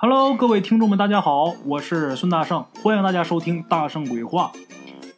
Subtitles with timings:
[0.00, 4.52] Hello，各位听众们，大家好，我是孙大圣，欢迎大家收听《大圣鬼话》，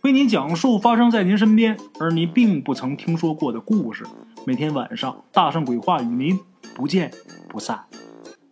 [0.00, 4.06] 为您讲述发生在您身边而您并不曾听说过的故事。
[4.46, 6.40] 每天晚上，《大圣鬼话》与您
[6.74, 7.12] 不见
[7.46, 7.84] 不散。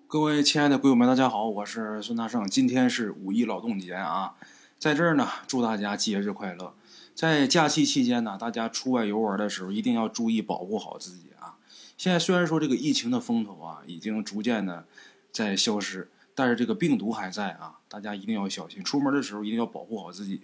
[0.07, 2.47] 各位亲爱的鬼友们，大家好，我是孙大圣。
[2.47, 4.35] 今天是五一劳动节啊，
[4.79, 6.75] 在这儿呢，祝大家节日快乐。
[7.15, 11.57] 在假期期间呢，大家出外游玩的时候，一定要注意保护好自己啊。
[11.97, 14.85] 现在虽然说这个疫情的风头啊，已经逐渐的
[15.33, 16.11] 在消失。
[16.39, 18.85] 但是这个病毒还在啊，大家一定要小心。
[18.85, 20.43] 出门的时候一定要保护好自己，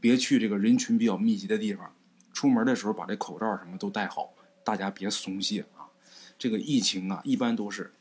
[0.00, 1.92] 别去这个人群比较密集的地方。
[2.32, 4.32] 出门的时候把这口罩什么都戴好，
[4.64, 5.92] 大家别松懈啊。
[6.38, 7.92] 这个疫情啊，一般都是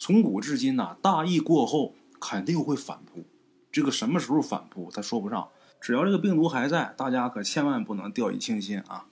[0.00, 3.24] 从古至今呐，大疫过后肯定会反扑。
[3.70, 5.50] 这个什么时候反扑，他说不上。
[5.80, 9.06] 只要这个病毒还在，大家可千万不能掉以轻心啊。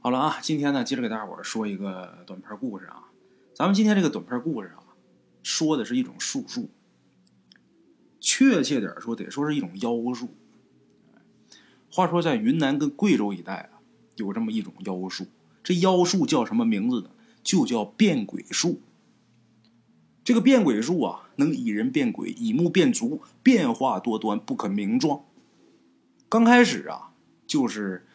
[0.00, 3.08] 好了啊，今天呢，接着给大伙说一个短片故事啊。
[3.54, 4.81] 咱们今天这个短片故事啊。
[5.42, 6.70] 说的是一种术数，
[8.20, 10.34] 确切点说，得说是一种妖术。
[11.90, 13.80] 话说在云南跟贵州一带啊，
[14.16, 15.26] 有这么一种妖术，
[15.62, 17.10] 这妖术叫什么名字呢？
[17.42, 18.80] 就叫变鬼术。
[20.24, 25.24] 这个变鬼术啊，能以人变鬼，以木变足，变化多端，不可名状。
[26.28, 27.12] 刚开始啊，
[27.46, 28.06] 就是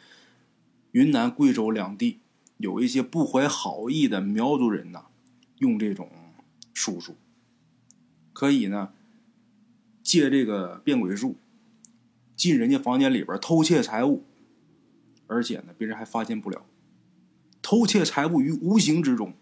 [0.91, 2.19] 云南、贵州两地
[2.55, 5.07] 有一些不怀好意的苗族人呐，
[5.57, 6.09] 用这种。
[6.77, 7.15] 叔叔
[8.33, 8.93] 可以呢，
[10.03, 11.35] 借这个变鬼术
[12.35, 14.23] 进人家房间里边偷窃财物，
[15.25, 16.63] 而且呢，别人还发现不了。
[17.63, 19.33] 偷窃财物于无形之中，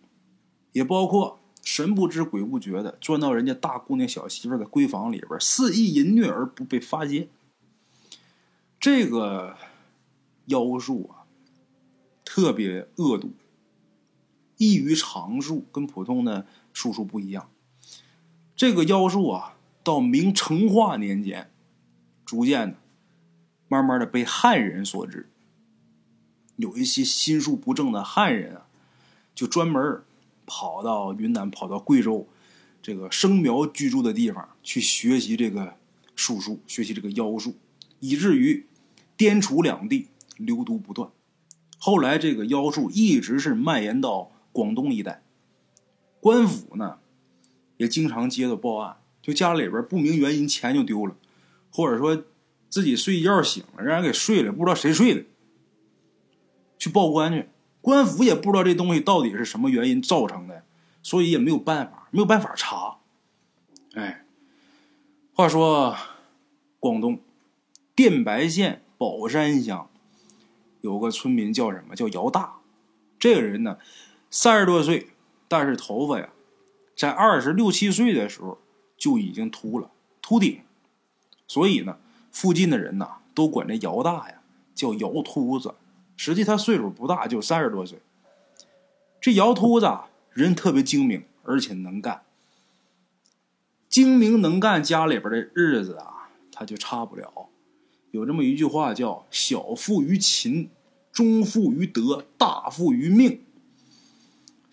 [0.72, 7.28] 也包括神不知鬼不觉的钻到人家大姑娘小媳妇的闺房里边肆意淫虐而不被发现。
[8.80, 9.58] 这个
[10.46, 11.28] 妖术啊，
[12.24, 13.34] 特别恶毒，
[14.58, 16.46] 异于常术，跟普通的。
[16.78, 17.50] 术数不一样，
[18.54, 21.50] 这个妖术啊，到明成化年间，
[22.26, 22.78] 逐渐的、
[23.70, 25.30] 慢慢的被汉人所知。
[26.58, 28.68] 有一些心术不正的汉人啊，
[29.34, 30.04] 就专门
[30.46, 32.28] 跑到云南、跑到贵州
[32.82, 35.78] 这个生苗居住的地方去学习这个
[36.14, 37.56] 术数，学习这个妖术，
[38.02, 38.68] 以至于
[39.16, 41.10] 滇楚两地流毒不断。
[41.78, 45.22] 后来，这个妖术一直是蔓延到广东一带。
[46.22, 47.00] 官府呢，
[47.76, 51.14] 也经常接到报案，就家里边不明原因钱就丢了，
[51.70, 52.24] 或者说
[52.70, 55.26] 自己睡一觉醒了，让人给睡了，不知道谁睡的，
[56.80, 57.50] 去报官去。
[57.82, 60.64] 官府也不知道这东西到底是什么原因造成的，
[61.04, 62.98] 所以也没有办法，没有办法查。
[63.94, 64.26] 哎，
[65.34, 65.96] 话说
[66.80, 67.20] 广东
[67.94, 69.90] 电白县宝山乡
[70.82, 71.94] 有个村民叫什么？
[71.94, 72.56] 叫姚大。
[73.20, 73.78] 这个人呢，
[74.30, 75.10] 三十多岁。
[75.48, 76.30] 但是头发呀，
[76.96, 78.58] 在二十六七岁的时候
[78.98, 80.62] 就已经秃了，秃顶，
[81.48, 82.00] 所以呢，
[82.32, 84.42] 附近的人呐都管这姚大呀
[84.74, 85.76] 叫姚秃子。
[86.18, 88.00] 实际他岁数不大，就三十多岁。
[89.22, 89.88] 这姚秃子
[90.32, 92.24] 人特别精明，而且能干。
[93.88, 97.50] 精明能干，家里边的日子啊，他就差不了。
[98.10, 100.72] 有这么一句话叫“小富于勤，
[101.12, 103.44] 中富于德，大富于命”。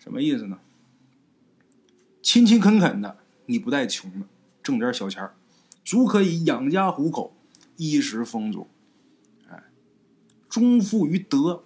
[0.03, 0.59] 什么意思呢？
[2.21, 4.27] 勤勤恳恳的，你不带穷的，
[4.61, 5.31] 挣点小钱
[5.85, 7.33] 足可以养家糊口，
[7.77, 8.67] 衣食丰足。
[9.47, 9.63] 哎，
[10.49, 11.63] 忠富于德，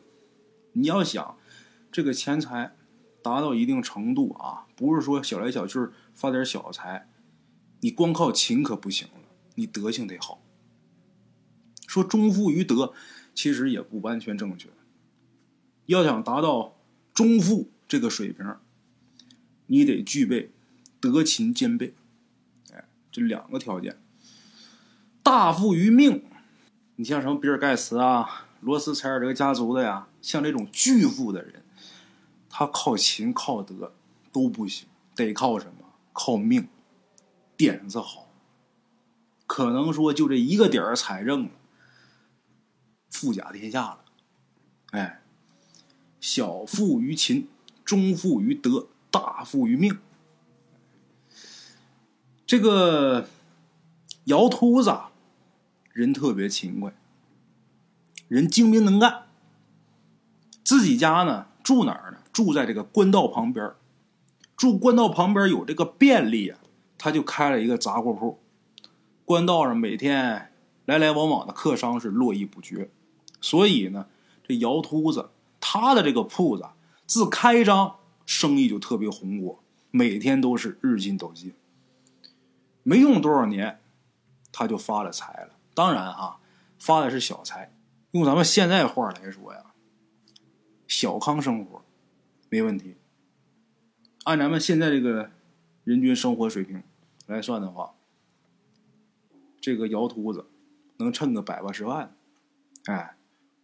[0.74, 1.36] 你要想
[1.92, 2.76] 这个钱财
[3.24, 5.80] 达到一定程度啊，不是说小来小去
[6.14, 7.10] 发点小财，
[7.80, 9.22] 你光靠勤可不行了，
[9.56, 10.40] 你德性得好。
[11.88, 12.94] 说忠富于德，
[13.34, 14.70] 其实也不完全正确。
[15.88, 16.76] 要想达到
[17.16, 17.72] 忠富。
[17.88, 18.56] 这个水平，
[19.68, 20.52] 你得具备
[21.00, 21.94] 德勤兼备，
[22.74, 23.98] 哎，这两个条件。
[25.24, 26.24] 大富于命，
[26.98, 31.64] 你像什么比尔盖茨啊、罗斯柴尔德家族的呀，像这种巨富的人，
[32.50, 33.94] 他靠勤靠德
[34.32, 35.94] 都不行，得靠什么？
[36.14, 36.68] 靠命，
[37.56, 38.30] 点子好。
[39.46, 41.52] 可能说就这一个点儿踩正了，
[43.10, 44.00] 富甲天下了。
[44.92, 45.22] 哎，
[46.20, 47.48] 小富于勤。
[47.88, 49.98] 中富于德，大富于命。
[52.46, 53.30] 这个
[54.26, 54.94] 姚秃子
[55.94, 56.94] 人特别勤快，
[58.28, 59.24] 人精明能干。
[60.66, 62.18] 自己家呢住哪儿呢？
[62.34, 63.72] 住在这个官道旁边
[64.58, 66.60] 住官道旁边有这个便利啊，
[66.98, 68.38] 他就开了一个杂货铺。
[69.24, 70.52] 官道上每天
[70.84, 72.90] 来来往往的客商是络绎不绝，
[73.40, 74.08] 所以呢，
[74.46, 75.30] 这姚秃子
[75.62, 76.66] 他的这个铺子。
[77.08, 79.60] 自开张，生意就特别红火，
[79.92, 81.54] 每天都是日进斗金。
[82.84, 83.80] 没用多少年，
[84.52, 85.56] 他就发了财了。
[85.74, 86.40] 当然啊，
[86.78, 87.74] 发的是小财，
[88.12, 89.74] 用咱们现在话来说呀，
[90.86, 91.82] 小康生活
[92.50, 92.98] 没问题。
[94.26, 95.32] 按咱们现在这个
[95.86, 96.84] 人均生活水平
[97.26, 97.96] 来算的话，
[99.62, 100.48] 这个姚秃子
[100.98, 102.14] 能趁个百八十万，
[102.88, 103.16] 哎，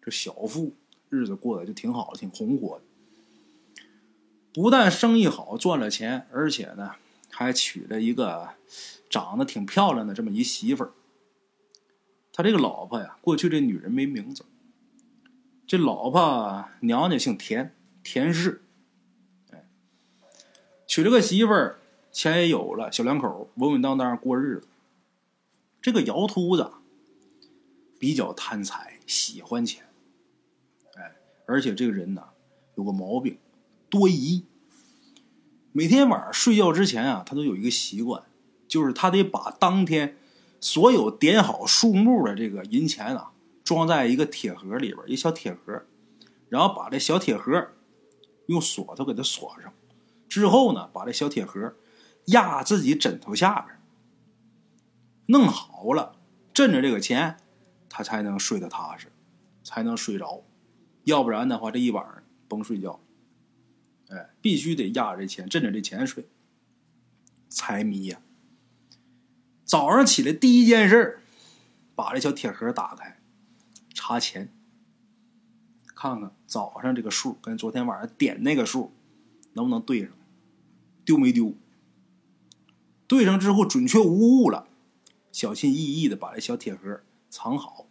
[0.02, 0.74] 这小富
[1.10, 2.86] 日子过得就挺好，挺红火的。
[4.54, 6.96] 不但生意好，赚了钱，而且呢，
[7.32, 8.50] 还娶了一个
[9.10, 10.92] 长得挺漂亮的这么一媳妇儿。
[12.32, 14.46] 他这个老婆呀，过去这女人没名字，
[15.66, 18.62] 这老婆娘家姓田，田氏。
[19.52, 19.66] 哎，
[20.86, 21.80] 娶了个媳妇儿，
[22.12, 24.68] 钱也有了，小两口稳稳当当过日子。
[25.82, 26.72] 这个姚秃子
[28.00, 29.84] 比较贪财，喜欢钱。
[30.96, 31.16] 哎，
[31.46, 32.24] 而且这个人呢，
[32.76, 33.38] 有个毛病。
[33.94, 34.44] 多疑。
[35.72, 38.24] 每天晚上睡觉之前啊，他都有一个习惯，
[38.68, 40.18] 就是他得把当天
[40.60, 45.84] 所有点好数目的这个银钱啊，装在一个铁盒里边，一小铁盒，
[46.50, 47.68] 然后把这小铁盒
[48.48, 49.72] 用锁头给它锁上，
[50.28, 51.76] 之后呢，把这小铁盒
[52.26, 53.80] 压自己枕头下边，
[55.28, 56.16] 弄好了，
[56.52, 57.38] 枕着这个钱，
[57.88, 59.12] 他才能睡得踏实，
[59.64, 60.44] 才能睡着，
[61.04, 63.00] 要不然的话，这一晚上甭睡觉。
[64.14, 66.28] 哎，必须得压着这钱，挣着这钱睡。
[67.50, 68.22] 财迷呀！
[69.66, 71.20] 早上起来第一件事
[71.96, 73.20] 把这小铁盒打开，
[73.94, 74.54] 查钱，
[75.96, 78.92] 看看早上这个数跟昨天晚上点那个数
[79.54, 80.12] 能不能对上，
[81.04, 81.56] 丢没丢？
[83.08, 84.68] 对上之后准确无误了，
[85.32, 87.88] 小心翼翼的把这小铁盒藏好，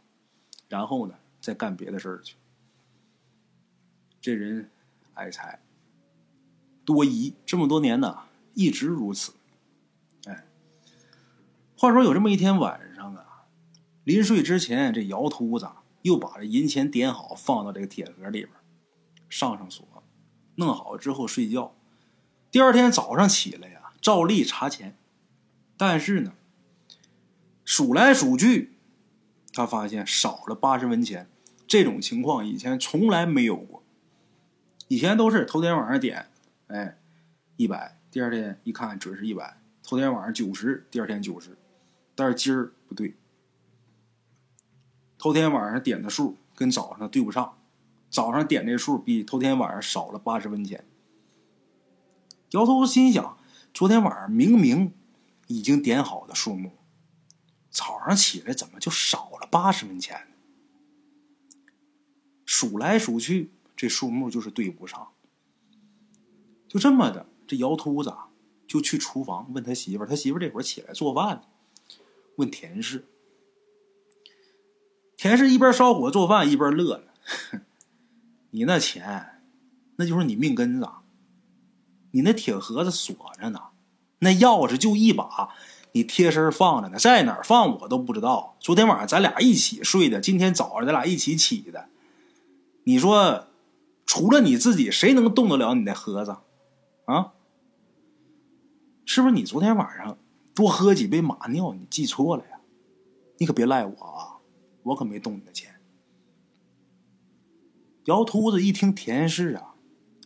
[0.68, 2.36] 然后呢，再干别的事儿去。
[4.20, 4.70] 这人
[5.14, 5.60] 爱财。
[6.84, 8.20] 多疑这么多年呢，
[8.54, 9.32] 一直如此。
[10.26, 10.44] 哎，
[11.76, 13.44] 话说有这么一天晚上啊，
[14.04, 15.68] 临睡之前，这姚秃子
[16.02, 18.50] 又把这银钱点好，放到这个铁盒里边，
[19.28, 19.86] 上上锁，
[20.56, 21.74] 弄好之后睡觉。
[22.50, 24.96] 第二天早上起来呀，照例查钱，
[25.76, 26.32] 但是呢，
[27.64, 28.72] 数来数去，
[29.52, 31.28] 他发现少了八十文钱。
[31.66, 33.82] 这种情况以前从来没有过，
[34.88, 36.26] 以前都是头天晚上点。
[36.72, 36.98] 哎，
[37.56, 39.60] 一百，第二天一看准是一百。
[39.82, 41.58] 头天晚上九十，第二天九十，
[42.14, 43.14] 但是今儿不对。
[45.18, 47.58] 头天晚上点的数跟早上对不上，
[48.08, 50.86] 早上点这数比头天晚上少了八十文钱。
[52.52, 53.36] 摇头心想：
[53.74, 54.94] 昨天晚上明明
[55.48, 56.78] 已经点好的数目，
[57.70, 60.28] 早上起来怎么就少了八十文钱？
[62.46, 65.12] 数来数去，这数目就是对不上。
[66.72, 68.14] 就这么的，这姚秃子
[68.66, 71.42] 就去厨房问他媳妇儿，他媳妇儿这会儿起来做饭呢，
[72.36, 73.04] 问田氏。
[75.18, 77.04] 田氏一边烧火做饭一边乐了
[78.52, 79.42] ：“你那钱，
[79.96, 80.88] 那就是你命根子。
[82.12, 83.60] 你那铁盒子锁着呢，
[84.20, 85.50] 那钥匙就一把，
[85.92, 88.56] 你贴身放着呢，在哪儿放我都不知道。
[88.60, 91.90] 昨天晚上咱俩一起睡的，今天早上咱俩一起起的。
[92.84, 93.48] 你说，
[94.06, 96.38] 除了你自己，谁能动得了你那盒子？”
[97.06, 97.34] 啊，
[99.04, 100.18] 是不是你昨天晚上
[100.54, 102.60] 多喝几杯马尿，你记错了呀？
[103.38, 104.38] 你可别赖我啊，
[104.84, 105.80] 我可没动你的钱。
[108.04, 109.74] 姚秃子一听田氏啊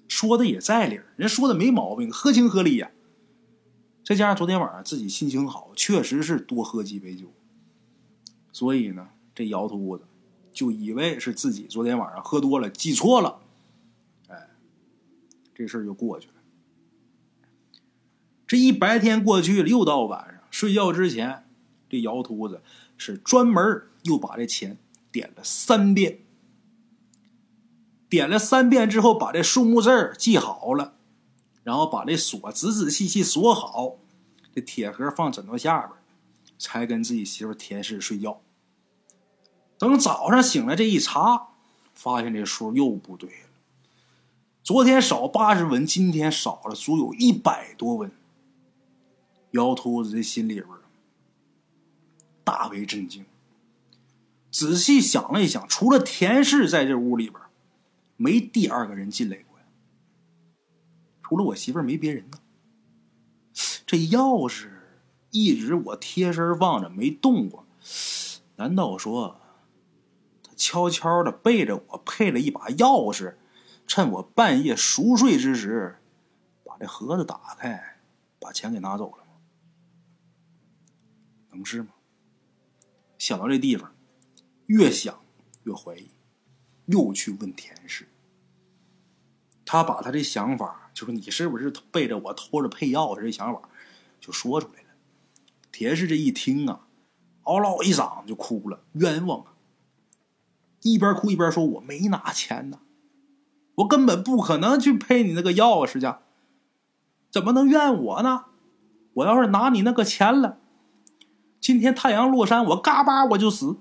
[0.09, 2.91] 说的也在理，人说的没毛病，合情合理呀。
[4.05, 7.33] 再加上昨天晚上自己心情好，确实是多喝几杯酒，
[8.53, 10.05] 所以呢，这姚秃子
[10.53, 13.41] 就以为是自己昨天晚上喝多了，记错了。
[14.29, 14.51] 哎，
[15.55, 16.35] 这事儿就过去了。
[18.47, 21.47] 这一白天过去了，又到晚上睡觉之前，
[21.89, 22.63] 这姚秃子
[22.97, 24.79] 是专门又把这钱
[25.11, 26.21] 点了三遍。
[28.09, 30.95] 点了三遍之后，把这数目字记好了，
[31.65, 33.97] 然后把这锁仔仔细细锁好，
[34.55, 35.93] 这铁盒放枕头下边，
[36.57, 38.41] 才跟自己媳妇田氏睡觉。
[39.77, 41.49] 等早上醒来，这一查，
[41.93, 43.49] 发现这数又不对了。
[44.63, 48.13] 昨天少八十文，今天少了足有一百多文。
[49.57, 50.67] 姚秃子的心里边
[52.45, 53.25] 大为震惊。
[54.53, 57.43] 仔细想了一想，除了田氏在这屋里边，
[58.17, 59.65] 没第二个人进来过呀。
[61.23, 62.39] 除了我媳妇儿，没别人呢。
[63.85, 64.71] 这钥匙
[65.31, 67.67] 一直我贴身放着，没动过。
[68.57, 69.39] 难道说
[70.43, 73.35] 他悄悄的背着我配了一把钥匙，
[73.87, 75.99] 趁我半夜熟睡之时，
[76.65, 77.99] 把这盒子打开，
[78.39, 79.26] 把钱给拿走了？
[81.57, 81.89] 能是吗？
[83.19, 83.95] 想到这地方，
[84.67, 85.19] 越想
[85.65, 86.11] 越怀疑，
[86.85, 88.07] 又去问田氏。
[89.65, 93.69] 他把他这想法，就说你是不是背着我偷着配药这想法，
[94.21, 94.89] 就说出来了。
[95.73, 96.87] 田氏这一听啊，
[97.45, 99.55] 嗷唠一嗓子就哭了，冤枉啊！
[100.83, 102.81] 一边哭一边说：“我没拿钱呢，
[103.77, 106.23] 我根本不可能去配你那个药啊，石家，
[107.31, 108.45] 怎么能怨我呢？
[109.15, 110.61] 我要是拿你那个钱了，
[111.67, 113.77] 今天太阳落山，我嘎巴我就死。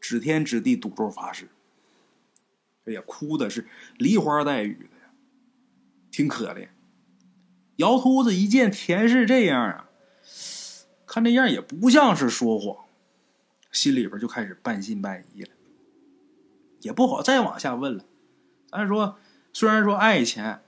[0.00, 1.50] 指天指地赌咒发誓。”
[2.86, 5.12] 哎呀，哭的是梨花带雨的呀，
[6.10, 6.68] 挺可怜。
[7.76, 9.90] 姚秃子一见田氏这样啊，
[11.04, 12.86] 看这样也不像是说谎，
[13.70, 15.50] 心里边就开始半信半疑了，
[16.80, 18.06] 也不好再往下问了。
[18.70, 19.18] 咱说，
[19.52, 20.62] 虽然说爱钱，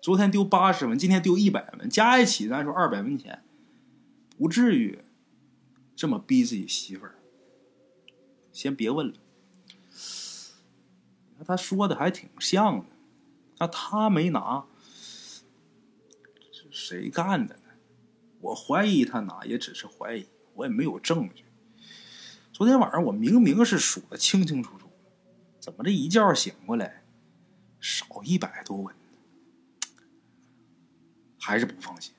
[0.00, 3.42] 昨天丢八十文，今天丢一百文，加一起咱说二百文钱，
[4.40, 5.04] 不至于
[5.94, 7.18] 这么逼自己媳妇儿。
[8.50, 9.14] 先别问了。
[11.44, 12.86] 他说的还挺像的，
[13.58, 14.64] 那他没拿，
[16.70, 17.62] 谁干的呢？
[18.40, 21.44] 我怀疑他拿，也只是怀疑，我也没有证据。
[22.50, 24.88] 昨天晚上我明明是数的清清楚楚，
[25.58, 27.04] 怎么这一觉醒过来
[27.78, 28.96] 少一百多文？
[31.38, 32.14] 还是不放心。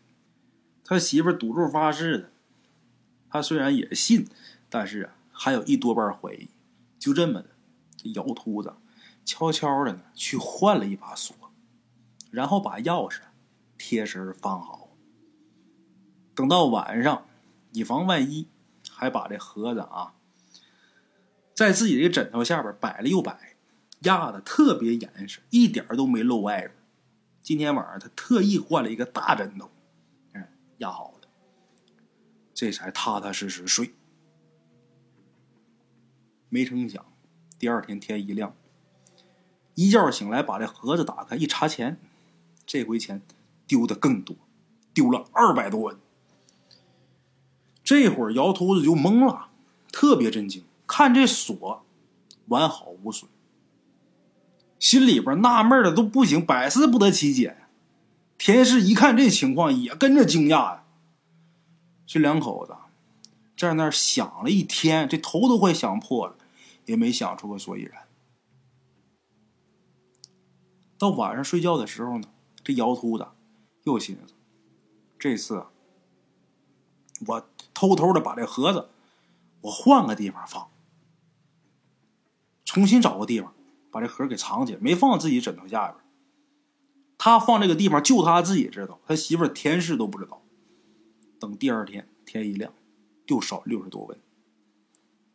[0.91, 2.31] 他媳妇赌咒发誓的，
[3.29, 4.27] 他虽然也信，
[4.67, 6.49] 但是啊，还有一多半怀疑。
[6.99, 7.51] 就这么的，
[7.95, 8.73] 这姚秃子。
[9.23, 11.33] 悄悄的呢，去换了一把锁，
[12.29, 13.19] 然后把钥匙
[13.77, 14.89] 贴身放好。
[16.35, 17.25] 等到晚上，
[17.71, 18.49] 以防万一，
[18.89, 20.15] 还把这盒子啊，
[21.53, 23.55] 在自己的枕头下边摆了又摆，
[23.99, 26.73] 压的特别严实，一点都没露外边。
[27.41, 29.69] 今天晚上他特意换了一个大枕头，
[30.81, 31.27] 压好了，
[32.53, 33.93] 这才踏踏实实睡。
[36.49, 37.05] 没成想，
[37.57, 38.55] 第二天天一亮。
[39.75, 41.97] 一觉醒来，把这盒子打开，一查钱，
[42.65, 43.21] 这回钱
[43.65, 44.35] 丢的更多，
[44.93, 45.95] 丢了二百多万。
[47.83, 49.49] 这会儿姚秃子就懵了，
[49.91, 51.85] 特别震惊，看这锁
[52.47, 53.29] 完好无损，
[54.77, 57.60] 心里边纳闷的都不行，百思不得其解。
[58.41, 60.83] 田氏一看这情况，也跟着惊讶呀。
[62.07, 62.75] 这两口子
[63.55, 66.35] 在那想了一天，这头都快想破了，
[66.85, 68.07] 也没想出个所以然。
[70.97, 72.29] 到晚上睡觉的时候呢，
[72.63, 73.27] 这姚秃子
[73.83, 74.33] 又寻思：
[75.19, 75.67] 这次
[77.27, 78.89] 我偷偷的把这盒子
[79.61, 80.71] 我换个地方放，
[82.65, 83.53] 重新找个地方
[83.91, 86.00] 把这盒给藏起来，没放自己枕头下边。
[87.23, 90.41] 他放这个地方就他自己知道，他媳妇田氏都不知道。
[91.39, 92.73] 等第二天天一亮，
[93.27, 94.17] 又少六十多文。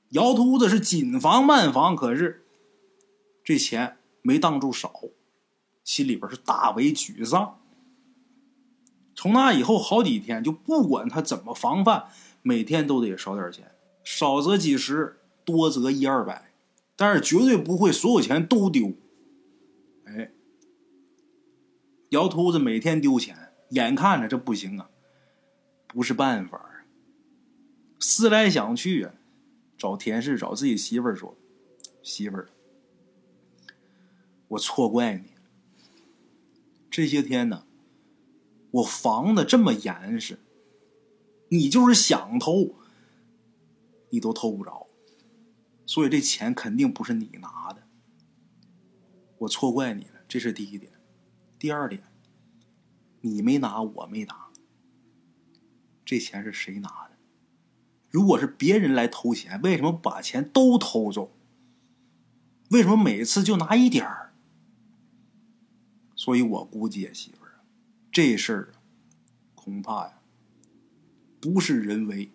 [0.09, 2.45] 姚秃子是紧防慢防，可是
[3.45, 4.93] 这钱没当住少。
[5.85, 7.61] 心里边是大为沮丧。
[9.15, 12.07] 从那以后好几天，就不管他怎么防范，
[12.43, 13.71] 每天都得少点钱，
[14.03, 16.51] 少则几十，多则一二百，
[16.97, 18.95] 但是绝对不会所有钱都丢。
[20.07, 20.33] 哎，
[22.11, 24.91] 姚秃子每天丢钱，眼看着这不行啊，
[25.89, 26.87] 不是办法啊。
[27.99, 29.15] 思来想去啊，
[29.77, 31.37] 找田氏，找自己媳妇儿说
[32.03, 32.49] ：“媳妇儿，
[34.49, 35.33] 我错怪你。”
[36.89, 37.67] 这些天呢，
[38.71, 40.39] 我防的这么严实，
[41.49, 42.77] 你就是想偷，
[44.11, 44.87] 你都偷不着，
[45.85, 47.83] 所以这钱肯定不是你拿的，
[49.39, 50.93] 我错怪你了，这是第一点。
[51.59, 52.03] 第二点，
[53.23, 54.49] 你没拿，我没拿，
[56.05, 57.17] 这钱是谁拿的？
[58.11, 61.33] 如果是别人来偷钱，为什么把钱都偷走？
[62.71, 64.33] 为什么每次就拿一点儿？
[66.15, 67.61] 所以我估计啊，媳妇儿，
[68.11, 68.73] 这事儿
[69.55, 70.21] 恐怕呀，
[71.41, 72.31] 不是人为，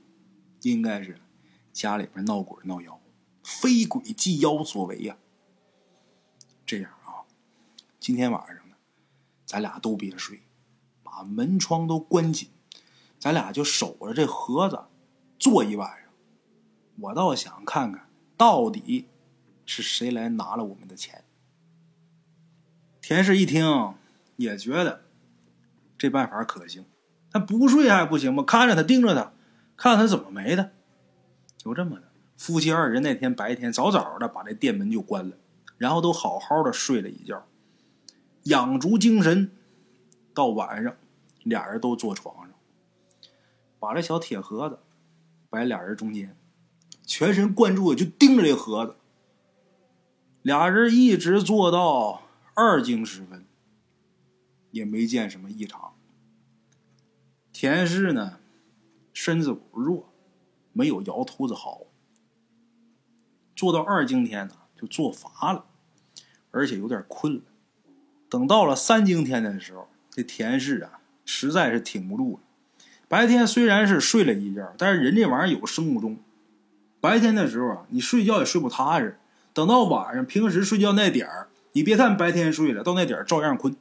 [0.62, 1.20] 应该是
[1.74, 3.02] 家里边闹鬼闹妖，
[3.44, 5.18] 非鬼即妖所为呀。
[6.66, 7.26] 这样啊，
[8.00, 8.64] 今天晚上，
[9.52, 10.44] 咱俩都别睡，
[11.04, 12.48] 把门窗都关紧，
[13.20, 14.80] 咱俩就守着这盒子
[15.38, 16.10] 坐一晚上。
[17.02, 19.10] 我倒想看看到底
[19.66, 21.26] 是谁来拿了我们的钱。
[23.02, 23.94] 田氏一听，
[24.38, 25.02] 也觉得
[25.98, 26.86] 这办法可行，
[27.30, 28.42] 他不睡还不行吗？
[28.48, 29.34] 看着他，盯着他，
[29.76, 30.72] 看他怎么没的。
[31.58, 32.04] 就这么的，
[32.38, 35.36] 夫妻二人那天白天早早的把这店门就关了，
[35.78, 37.46] 然后都好好的睡了一觉，
[38.44, 39.52] 养足精神。
[40.34, 40.96] 到晚上，
[41.44, 42.54] 俩人都坐床上，
[43.80, 44.80] 把这小铁盒子
[45.50, 46.38] 摆俩人中间，
[47.06, 48.96] 全神贯注的就盯着这盒子。
[50.42, 53.46] 俩人一直做到二更时分，
[54.72, 55.94] 也没见什么异常。
[57.52, 58.40] 田氏呢，
[59.12, 60.14] 身子骨弱，
[60.72, 61.82] 没有姚秃子好。
[63.54, 65.66] 做到二更天呢，就坐乏了，
[66.52, 67.42] 而且有点困了。
[68.32, 72.40] 等到了三更天的时候，这田氏啊，实在是挺不住了。
[73.10, 76.18] 白天虽然是睡了一觉，但是人这玩意儿有生物钟。
[77.02, 79.20] 白天的时候啊，你睡觉也睡不踏实。
[79.54, 83.76] 等到晚上，平时睡觉那点儿，你别看白天睡了，到那点儿照样困，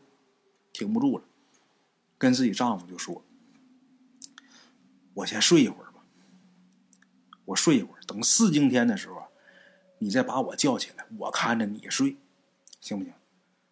[0.72, 1.22] 挺不住了，
[2.18, 3.22] 跟自己丈夫就说
[5.14, 6.02] ：“我先睡一会儿吧，
[7.44, 9.28] 我睡一会儿，等四更天的时候啊，
[10.00, 12.16] 你再把我叫起来，我看着你睡，
[12.80, 13.12] 行不行？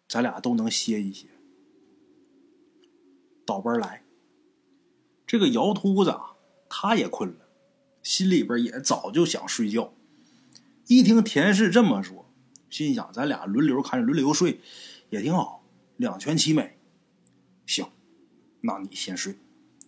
[0.09, 1.27] 咱俩都能歇一歇。”
[3.47, 4.03] 倒班来。
[5.25, 6.35] 这个姚秃子啊，
[6.67, 7.47] 他也困了，
[8.01, 9.93] 心里边也早就想睡觉。
[10.87, 12.25] 一听田氏这么说，
[12.67, 14.59] 心想：咱俩轮流看轮流睡，
[15.11, 15.63] 也挺好，
[15.97, 16.79] 两全其美。
[17.67, 17.87] 行，
[18.61, 19.37] 那你先睡，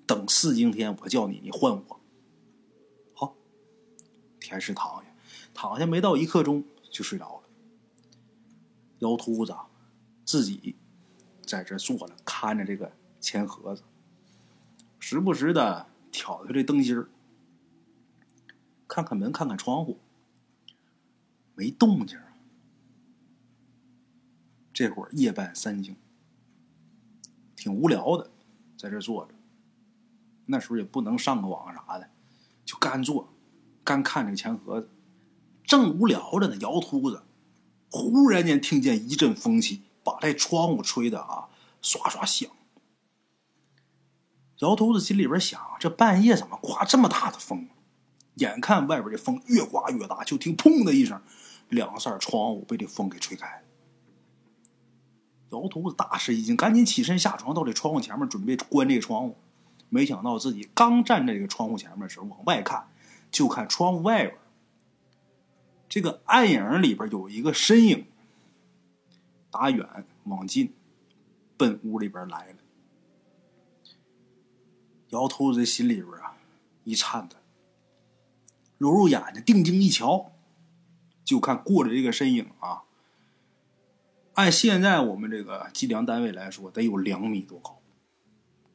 [0.05, 1.99] 等四更天我叫你，你换我。
[3.15, 3.35] 好，
[4.39, 5.09] 田氏躺下，
[5.55, 7.49] 躺下没到一刻钟就睡着了。
[8.99, 9.55] 姚秃子
[10.31, 10.77] 自己
[11.45, 13.83] 在这坐着，看着这个钱盒子。
[14.97, 17.05] 时不时的挑挑这灯芯，
[18.87, 19.99] 看看门，看看窗户，
[21.53, 22.17] 没动静。
[24.71, 25.93] 这会儿夜半三更，
[27.57, 28.31] 挺无聊的，
[28.77, 29.33] 在这坐着。
[30.45, 32.09] 那时候也不能上个网啥的，
[32.63, 33.33] 就干坐，
[33.83, 34.89] 干看这个钱盒子。
[35.65, 37.21] 正无聊着呢，姚秃子
[37.89, 41.47] 忽然间听见一阵风起，把这窗户吹的啊，
[41.81, 42.49] 唰唰响。
[44.59, 47.67] 姚头子心里边想：这半夜怎么刮这么大的风？
[48.35, 51.21] 眼看外边这风越刮越大，就听“砰”的一声，
[51.69, 53.63] 两扇窗户被这风给吹开。
[55.49, 59.37] 姚头子大吃一惊，赶紧起身下床，到这窗户前面准备关这窗户。
[59.89, 62.87] 没想到自己刚站在这个窗户前面的时候，往外看，
[63.29, 64.37] 就看窗户外边
[65.89, 68.05] 这个暗影里边有一个身影，
[69.51, 70.73] 打远往近，
[71.57, 72.55] 奔屋里边来了。
[75.09, 76.37] 姚秃子心里边啊
[76.85, 77.35] 一颤抖，
[78.77, 80.31] 揉揉眼睛，定睛一瞧，
[81.25, 82.83] 就看过来这个身影啊。
[84.35, 87.81] 按现在我们这个计量单位来说，得有两米多高，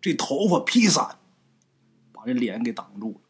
[0.00, 1.18] 这头发披散，
[2.12, 3.20] 把这脸给挡住了，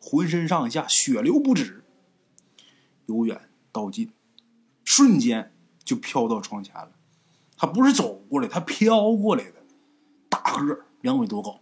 [0.00, 1.84] 浑身上下血流不止，
[3.06, 4.10] 由远到近，
[4.82, 5.53] 瞬间
[5.84, 6.90] 就飘到窗前了。
[7.56, 9.62] 他不是走过来，他飘过来的，
[10.28, 11.60] 大个两米多高。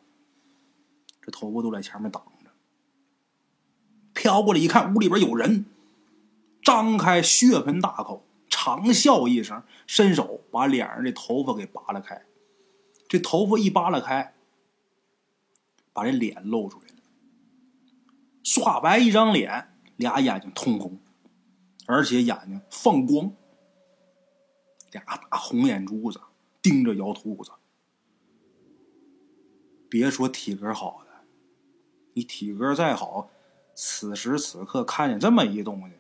[1.21, 2.51] 这头发都在前面挡着，
[4.13, 5.67] 飘过来一看，屋里边有人，
[6.63, 12.25] 张开血盆大口，长啸一声，伸手把脸上的头发给扒拉开。
[13.07, 14.35] 这头发一扒拉开，
[15.93, 16.95] 把这脸露出来了，
[18.43, 20.99] 刷白一张脸，俩眼睛通红，
[21.87, 23.31] 而且眼睛放光，
[24.93, 26.21] 俩大红眼珠子
[26.61, 27.51] 盯着姚秃子。
[29.89, 31.13] 别说体格好的。
[32.15, 33.31] 你体格再好，
[33.75, 35.95] 此时此刻看见这么一东西，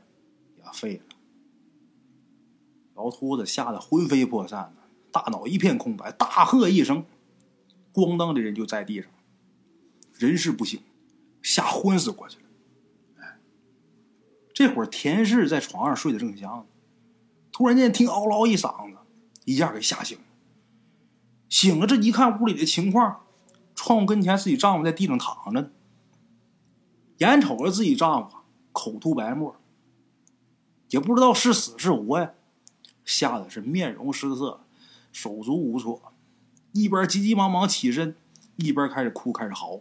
[0.59, 1.17] 也废了。
[2.97, 7.07] 姚秃子吓得魂飞魄散的，大脑一片空白，大喝一声，
[7.95, 9.11] 咣当的人就在地上，
[10.13, 10.79] 人事不省，
[11.41, 12.45] 吓昏死过去了。
[14.53, 16.67] 这会儿田氏在床上睡得正香，
[17.53, 18.99] 突然间听嗷嗷一嗓子，
[19.45, 20.25] 一下给吓醒了。
[21.49, 23.21] 醒了，这一看屋里的情况，
[23.75, 25.71] 窗户跟前自己丈夫在地上躺着。
[27.19, 28.39] 眼瞅着自己丈夫
[28.73, 29.55] 口吐白沫，
[30.89, 32.33] 也不知道是死是活呀，
[33.05, 34.61] 吓得是面容失色，
[35.13, 36.01] 手足无措，
[36.73, 38.17] 一边急急忙忙起身，
[38.57, 39.81] 一边开始哭，开始嚎。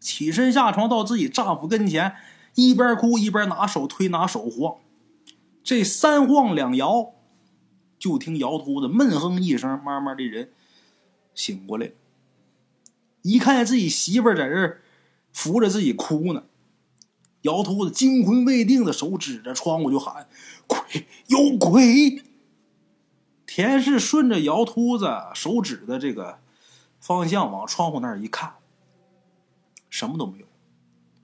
[0.00, 2.16] 起身下床到自己丈夫跟前，
[2.54, 4.78] 一边哭一边拿手推拿手晃，
[5.62, 7.14] 这三晃两摇，
[7.98, 10.52] 就听姚秃子闷哼一声，慢慢的人
[11.34, 11.92] 醒过来，
[13.22, 14.78] 一看见自己媳妇在这
[15.32, 16.44] 扶着自己哭呢。
[17.42, 20.28] 姚秃子惊魂未定的手指着窗户就喊
[20.66, 22.24] ：“鬼，有鬼！”
[23.46, 26.40] 田氏顺着姚秃子手指的这个
[26.98, 28.54] 方向往窗户那儿一看，
[29.88, 30.46] 什么都没有，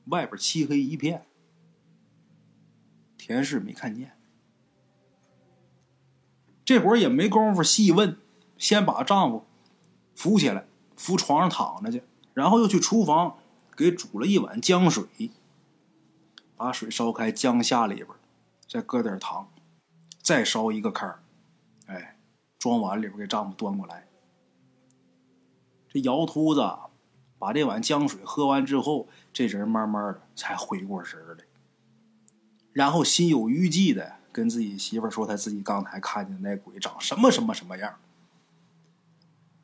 [0.06, 1.26] 外边漆黑一片。
[3.18, 4.13] 田氏没看见，
[6.64, 8.16] 这会儿也没工夫细问，
[8.56, 9.44] 先把丈夫
[10.14, 13.36] 扶起来，扶床上躺着去，然后又去厨房
[13.76, 15.04] 给煮了一碗姜水，
[16.56, 18.08] 把水烧开，姜下里边，
[18.66, 19.48] 再搁点糖，
[20.22, 21.22] 再烧一个开儿，
[21.86, 22.16] 哎，
[22.58, 24.08] 装碗里边给丈夫端过来。
[25.88, 26.60] 这姚秃子
[27.38, 31.44] 把这碗姜水喝完之后，这人慢慢的才回过神来，
[32.72, 38.00] 然后心有余悸的跟自己媳妇说，他自己刚才看见那鬼长什么什么什么样。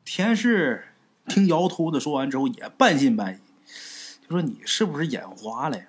[0.05, 0.85] 田氏
[1.27, 3.39] 听姚秃子说完之后，也半信半疑，
[4.23, 5.87] 就说：“你是不是眼花了呀？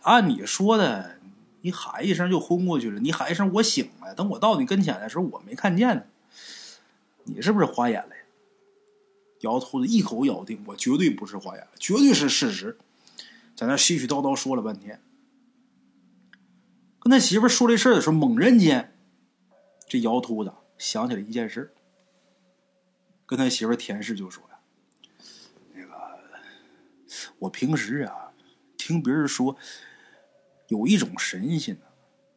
[0.00, 1.18] 按你说的，
[1.60, 6.02] 你喊一声就昏过去了，你喊一声我醒了，等我到你跟前的时候，我没看见呢，
[7.24, 8.10] 你是不是花眼了？”
[9.40, 12.78] 姚秃子一口咬定：“我绝对不是花眼，绝对是事实。”
[13.54, 14.98] 在那絮絮叨叨说了半天，
[17.02, 18.96] 跟他媳妇说这事儿的时候，猛然间，
[19.88, 21.74] 这姚秃子想起了一件事，
[23.26, 24.60] 跟他媳妇田氏就说：“呀，
[25.74, 25.92] 那个，
[27.40, 28.32] 我平时啊，
[28.76, 29.56] 听别人说，
[30.68, 31.86] 有一种神仙呢，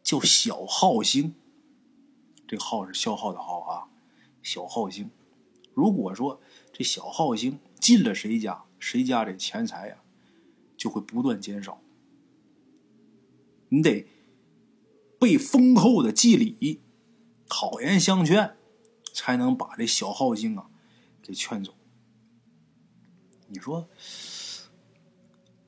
[0.02, 1.36] 叫小耗星。
[2.48, 3.88] 这耗是消耗的耗啊，
[4.42, 5.12] 小耗星。
[5.74, 6.42] 如果说……”
[6.78, 9.96] 这小号星进了谁家，谁家这钱财呀，
[10.76, 11.82] 就会不断减少。
[13.70, 14.06] 你得
[15.26, 16.84] 被丰厚的祭礼，
[17.50, 18.56] 好言相劝，
[19.12, 20.70] 才能把这小号星啊
[21.24, 21.74] 给劝走。
[23.48, 23.90] 你说，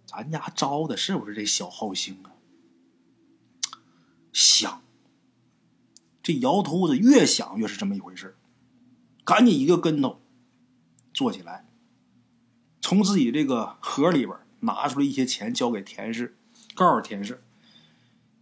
[0.06, 2.38] 咱家招的是不是这小号星啊？
[4.32, 4.84] 想，
[6.22, 8.38] 这姚秃子越想越是这么一回事
[9.24, 10.22] 赶紧一个跟头。
[11.16, 11.66] 坐起来，
[12.80, 16.38] 从自己这个盒里边拿出来一些钱，交给田氏，
[16.76, 17.44] 告诉田氏：“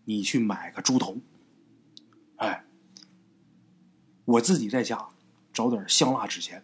[0.05, 1.17] 你去买个猪头，
[2.37, 2.63] 哎，
[4.23, 5.09] 我自己在家
[5.51, 6.63] 找点香蜡纸钱，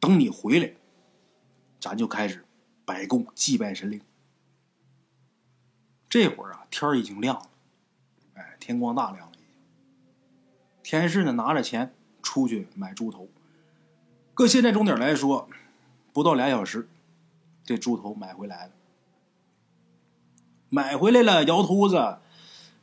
[0.00, 0.72] 等你回来，
[1.78, 2.44] 咱就开始
[2.84, 4.00] 摆供祭拜神灵。”
[6.08, 7.50] 这会儿啊，天已经亮了，
[8.34, 9.46] 哎，天光大亮了已经。
[10.82, 13.28] 田氏呢，拿着钱出去买猪头。
[14.32, 15.50] 搁现在钟点来说，
[16.14, 16.88] 不到俩小时，
[17.62, 18.72] 这猪头买回来了。
[20.70, 22.20] 买回来了，姚秃子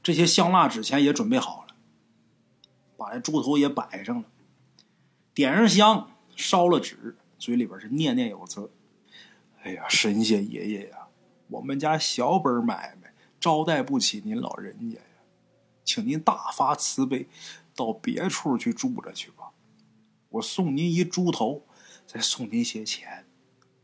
[0.06, 1.76] 这些香蜡纸钱也准备好了，
[2.96, 4.26] 把这猪头也摆上了，
[5.34, 8.70] 点上香，烧了纸，嘴里边是念念有词
[9.64, 11.08] ：“哎呀，神仙爷爷呀，
[11.48, 15.06] 我们家小本买卖招待不起您老人家呀，
[15.84, 17.28] 请您大发慈悲，
[17.76, 19.54] 到别处去住着去吧。”
[20.30, 21.66] 我送您一猪头，
[22.06, 23.26] 再送您些钱，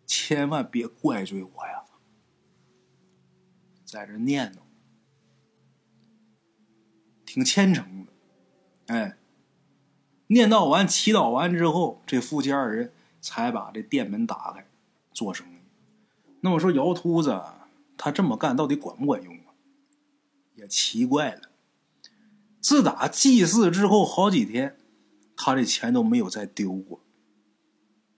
[0.05, 1.83] 千万别怪罪我呀！
[3.83, 4.57] 在这念叨，
[7.33, 8.11] 挺虔诚的。
[8.87, 9.15] 哎，
[10.27, 12.91] 念叨完、祈祷完之后，这夫妻二人
[13.21, 14.67] 才把这店门打开，
[15.13, 15.59] 做生意。
[16.41, 17.41] 那么说，姚秃子
[17.95, 19.55] 他这么干到底管不管用啊？
[20.55, 21.43] 也奇怪了。
[22.59, 24.77] 自打祭祀之后好几天。
[25.37, 27.01] 他这钱都没有再丢过，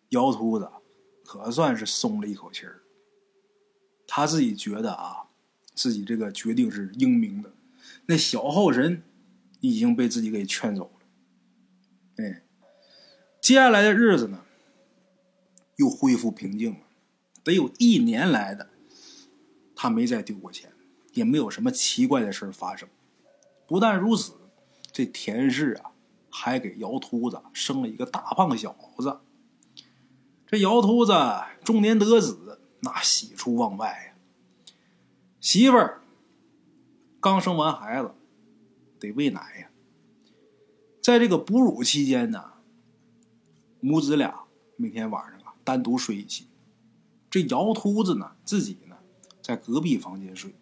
[0.10, 0.70] 姚秃子
[1.24, 2.82] 可算是松了一口气儿。
[4.08, 5.28] 他自己觉得啊，
[5.76, 7.54] 自己这个决定是英明的。
[8.06, 9.04] 那小号神
[9.60, 12.24] 已经被自己给劝走了。
[12.24, 12.44] 哎，
[13.42, 14.44] 接下来的日子呢，
[15.78, 16.80] 又恢复平静了。
[17.44, 18.70] 得有一年来的，
[19.76, 20.72] 他没再丢过钱，
[21.14, 22.88] 也没有什么奇怪的事发生。
[23.68, 24.34] 不但如此，
[24.92, 25.92] 这田氏啊。
[26.36, 29.20] 还给姚秃子生了一个大胖小子。
[30.48, 31.14] 这姚秃子
[31.64, 34.16] 中年得子，那喜出望外呀。
[35.40, 36.02] 媳妇儿
[37.24, 38.12] 刚生完孩子，
[39.00, 39.70] 得喂奶呀。
[41.02, 42.52] 在这个哺乳期间呢，
[43.80, 44.42] 母子俩
[44.76, 46.50] 每天晚上啊单独睡一起。
[47.30, 48.98] 这姚秃子呢，自己呢
[49.42, 50.54] 在隔壁房间睡。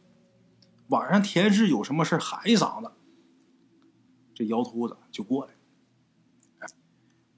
[0.89, 2.91] 晚上田氏有什么事喊一嗓子，
[4.36, 5.54] 这姚秃子就过来。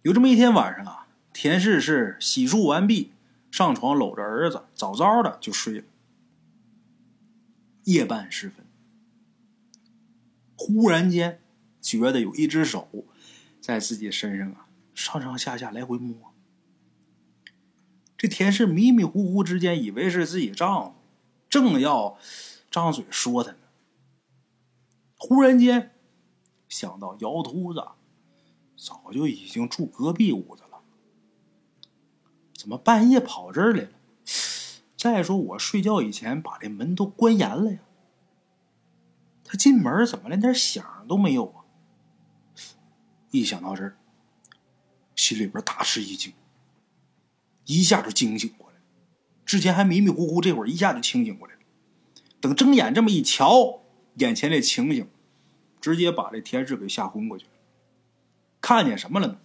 [0.02, 3.14] 有这么一天晚上啊，田氏是洗漱完毕，
[3.50, 5.86] 上床搂着儿子，早早的就睡了。
[7.86, 8.63] 夜半时分，
[10.66, 11.42] 忽然间
[11.82, 12.88] 觉得有一只手
[13.60, 16.34] 在自己身上啊上上下下来回摸。
[18.18, 20.96] 这田氏迷迷糊糊之间以为是自己丈夫，
[21.50, 22.18] 正要
[22.72, 23.58] 张嘴说他呢，
[25.18, 25.92] 忽然间
[26.70, 27.84] 想到姚秃子。
[28.78, 30.82] 早就已经住隔壁屋子了，
[32.58, 33.90] 怎么半夜跑这儿来了？
[34.98, 37.80] 再说我睡觉以前把这门都关严了呀，
[39.54, 41.62] 他进门怎么连点响都没有啊？
[43.30, 43.96] 一想到这儿，
[45.16, 46.34] 心里边大吃一惊，
[47.66, 48.78] 一下就惊醒过来。
[49.46, 51.60] 之前还迷迷糊糊，这会儿一下就清醒过来了。
[52.42, 53.84] 等睁眼这么一瞧，
[54.16, 55.08] 眼前这情形，
[55.80, 57.52] 直接把这田志给吓昏过去了。
[58.60, 59.38] 看见什么了呢？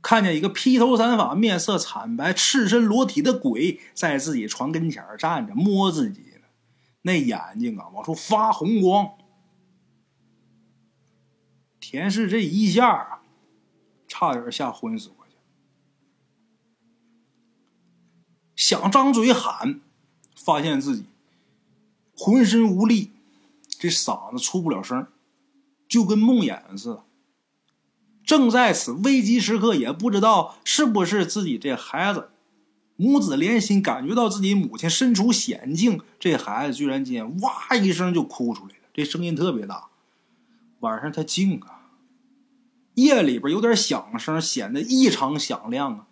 [0.00, 6.46] 看见一个披头散发、面色惨白、赤身裸体的鬼在自己床跟前站着，摸自己呢。
[7.02, 9.10] 那眼睛啊，往出发红光。
[11.90, 13.22] 田氏这一下啊，
[14.06, 15.34] 差点吓昏死过去，
[18.54, 19.80] 想张嘴喊，
[20.36, 21.06] 发现自己
[22.16, 23.10] 浑身无力，
[23.66, 25.08] 这嗓子出不了声，
[25.88, 27.04] 就跟梦魇似的。
[28.24, 32.30] 正在此危急时刻，也不知道是不是自己这孩子
[32.94, 39.88] 母子连心，感觉到自己母亲身处险境，这孩子居然间哇一声就哭出来了，这声音特别大。
[40.78, 41.79] 晚上他静啊，
[43.02, 46.06] 夜里边有点响声，显得异常响亮啊。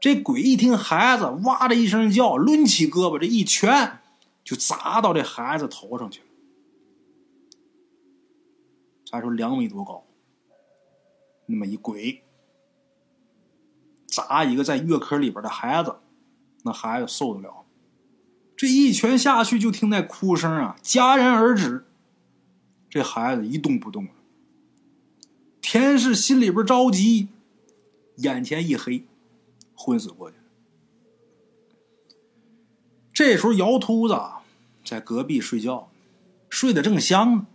[0.00, 4.00] 这鬼一听孩子哇的一声叫，抡起胳膊，这一拳
[4.44, 6.26] 就砸到这孩子头上去了。
[9.10, 10.04] 咱说两米多高。
[11.46, 12.22] 那么一鬼，
[14.06, 15.96] 砸一个在月壳里边的孩子，
[16.62, 17.64] 那孩子受得了？
[18.56, 21.86] 这一拳下去，就听那哭声啊戛然而止。
[22.90, 24.10] 这孩子一动不动了。
[25.70, 27.28] 田氏心里边着急，
[28.16, 29.04] 眼前一黑，
[29.74, 30.44] 昏死过去了。
[33.12, 34.18] 这时候，姚秃子
[34.82, 35.90] 在隔壁睡觉，
[36.48, 37.46] 睡得正香呢。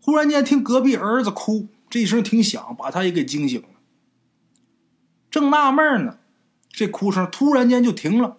[0.00, 1.66] 忽然间，听隔壁儿子哭。
[1.90, 3.68] 这一声挺响，把他也给惊醒了。
[5.28, 6.20] 正纳闷呢，
[6.68, 8.38] 这哭声突然间就停了。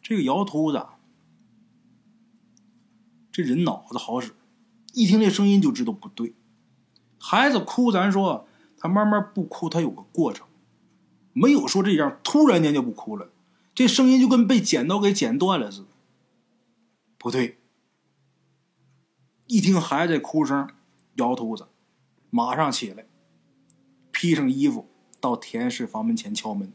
[0.00, 0.86] 这个姚秃子，
[3.30, 4.32] 这人脑子好使，
[4.98, 6.34] 一听这声音就知道不对。
[7.20, 10.44] 孩子哭，咱说他慢慢不哭，他有个过程，
[11.32, 13.30] 没有说这样突然间就不哭了。
[13.76, 15.86] 这声音就跟被剪刀给剪断了似的。
[17.16, 17.58] 不对，
[19.46, 20.68] 一听孩子哭声。
[21.14, 21.68] 姚秃子
[22.30, 23.06] 马上起来，
[24.10, 24.88] 披上衣服
[25.20, 26.72] 到田氏房门前敲门。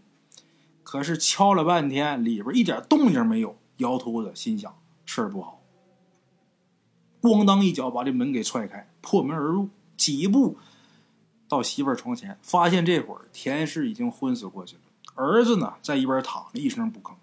[0.82, 3.58] 可是敲了半天，里边一点动静没有。
[3.78, 5.63] 姚秃子心想事儿不好，
[7.24, 10.58] 咣当一脚把这门给踹开，破门而入，几步
[11.48, 14.82] 到媳妇儿床前，发现这会儿田氏已经昏死过去了，
[15.16, 17.14] 儿子呢在一边躺着，一声不吭。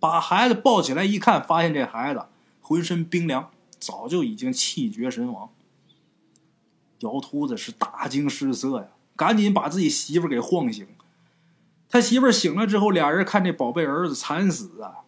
[0.00, 2.24] 把孩子抱起来一看，发现这孩子
[2.62, 5.50] 浑身冰凉，早就已经气绝身亡。
[7.00, 10.86] 姚秃子是大惊失色呀，赶紧把自己媳妇儿给晃醒。
[11.90, 15.04] 他媳妇儿醒了之后，俩人看这宝贝儿子惨死啊，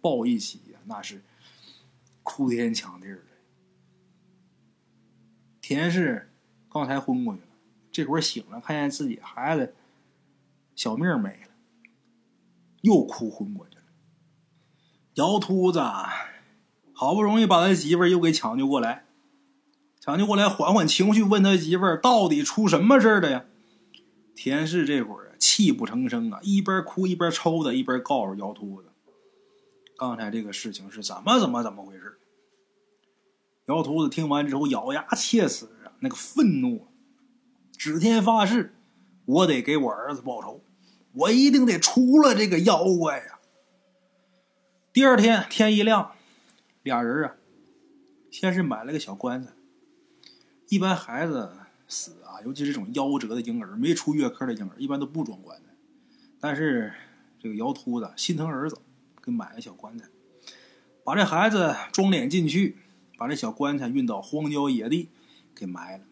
[0.00, 1.24] 抱一起呀，那是
[2.22, 3.18] 哭天抢地的。
[5.70, 6.28] 田氏
[6.68, 7.46] 刚才昏过去了，
[7.92, 9.72] 这会儿醒了，看见自己孩子
[10.74, 11.52] 小命没了，
[12.80, 13.84] 又哭昏过去了。
[15.14, 15.80] 姚秃子
[16.92, 19.04] 好不容易把他媳妇又给抢救过来。
[20.00, 23.44] 抢救过来，缓缓情绪，问他媳妇儿到底出什么事了呀？
[24.34, 28.88] 田氏这会儿泣不成声啊，一边哭一边抽的，一边告诉姚秃子
[29.96, 32.18] ：“刚才这个事情是怎么怎么怎么回事？”
[33.70, 36.88] 姚秃子听完之后咬牙切齿啊，那个愤怒，
[37.78, 38.74] 指天发誓
[39.24, 40.60] ：“我得给我儿子报仇，
[41.12, 43.38] 我一定得除了这个妖怪呀！”
[44.92, 46.10] 第二天天一亮，
[46.82, 47.36] 俩人啊，
[48.28, 49.52] 先是买了个小棺材。
[50.68, 51.52] 一般孩子
[51.86, 55.66] 死啊，尤其是这种夭折的婴儿，没出月科的婴儿，一般都不装棺材。
[56.40, 56.92] 但是
[57.38, 58.76] 这个姚秃子心疼儿子，
[59.22, 60.06] 给买了小棺材，
[61.04, 62.76] 把这孩子装殓进去，
[63.20, 65.10] 把这小棺材运到荒郊野地
[65.54, 66.04] 给埋了。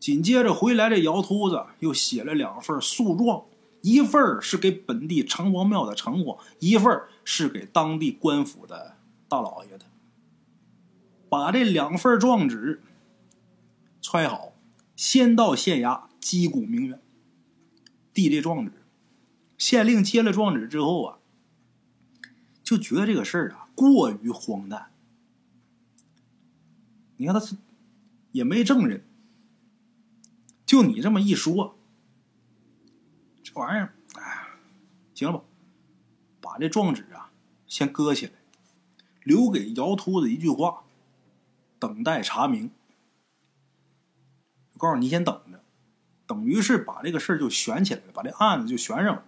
[0.00, 3.44] 紧接着回来，这姚秃子又写了两份诉状，
[3.82, 8.96] 一份是给本地城隍庙的城隍，一份是给当地官府的
[9.28, 9.86] 大老爷的。
[11.28, 12.82] 把这两份状纸。
[14.02, 14.52] 揣好，
[14.96, 17.00] 先到县衙击鼓鸣冤，
[18.12, 18.72] 递这状纸。
[19.56, 21.18] 县令接了状纸之后啊，
[22.64, 24.90] 就觉得这个事儿啊过于荒诞。
[27.16, 27.56] 你看他是
[28.32, 29.04] 也没证人，
[30.64, 31.76] 就你这么一说，
[33.42, 34.48] 这玩意儿，哎，
[35.14, 35.44] 行了吧？
[36.40, 37.30] 把这状纸啊
[37.66, 38.32] 先搁起来，
[39.22, 40.84] 留给姚秃子一句话：
[41.78, 42.70] 等待查明。
[44.78, 45.64] 告诉你，先等着，
[46.26, 49.24] 等于是把这个事儿就悬起来了，把这案子就悬上了。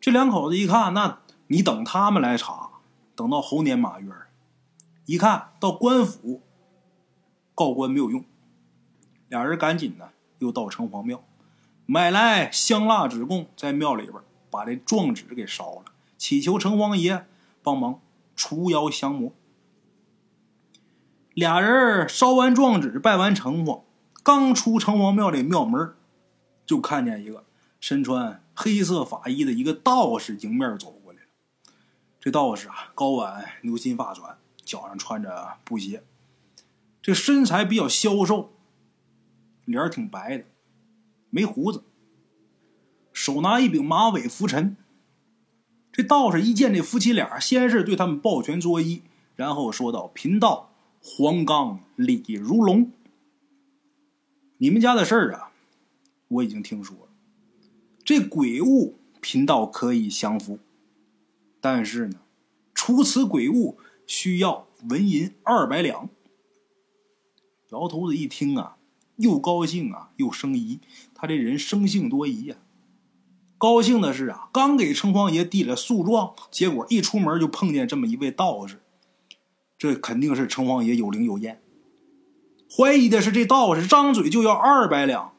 [0.00, 2.70] 这两口子一看，那你等他们来查，
[3.16, 4.12] 等到猴年马月，
[5.08, 6.42] 一看到官府
[7.54, 8.26] 告官没有用，
[9.30, 11.24] 俩人赶紧呢又到城隍庙
[11.86, 14.16] 买来香蜡纸供，在庙里边
[14.50, 15.84] 把这状纸给烧了，
[16.18, 17.24] 祈求城隍爷
[17.62, 18.02] 帮忙
[18.36, 19.32] 除妖降魔。
[21.32, 23.84] 俩人烧完状纸，拜完城隍，
[24.22, 25.94] 刚出城隍庙这庙门，
[26.66, 27.46] 就看见一个
[27.80, 31.28] 身穿黑色法衣的一个道士迎面走过来了。
[32.20, 34.36] 这道士啊，高挽牛心发转，
[34.68, 36.04] 脚上穿着布鞋，
[37.00, 38.52] 这身材比较消瘦，
[39.64, 40.44] 脸儿挺白的，
[41.30, 41.84] 没胡子，
[43.14, 44.76] 手拿一柄马尾拂尘。
[45.90, 49.00] 这道士一见这夫妻俩，先是对他们抱拳作揖，
[49.34, 50.66] 然后说道：“贫道。”
[51.00, 52.90] 黄冈李如龙，
[54.58, 55.52] 你们家的事儿啊，
[56.26, 57.08] 我已经听说了。
[58.04, 60.58] 这鬼物贫道可以降服，
[61.60, 62.18] 但是呢，
[62.74, 63.78] 除此鬼物
[64.08, 66.08] 需要纹银二百两。
[67.70, 68.78] 姚头子一听啊，
[69.16, 70.80] 又高兴啊，又生疑。
[71.14, 72.56] 他这人生性多疑呀。
[73.58, 78.80] 高兴的是啊，刚给城隍爷递了诉状，结果一出门就碰见这么一位道士。
[79.76, 81.62] 这肯定是城隍爷有灵有验。
[82.74, 85.34] 怀疑的是这道士张嘴就要二百两，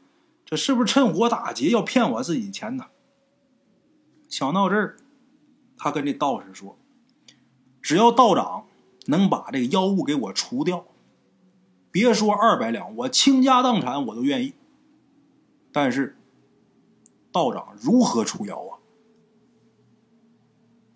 [0.45, 2.85] 这是不是趁火打劫要骗我自己钱呢？
[4.27, 4.97] 想到这儿，
[5.77, 6.77] 他跟这道士说
[7.81, 8.67] ：“只要道长
[9.05, 10.85] 能把这个妖物给我除掉，
[11.91, 14.53] 别说二百两，我倾家荡产我都愿意。
[15.71, 16.17] 但是，
[17.31, 18.79] 道长如何除妖啊？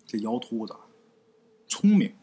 [0.06, 0.76] 这姚秃子
[1.66, 2.14] 聪明。”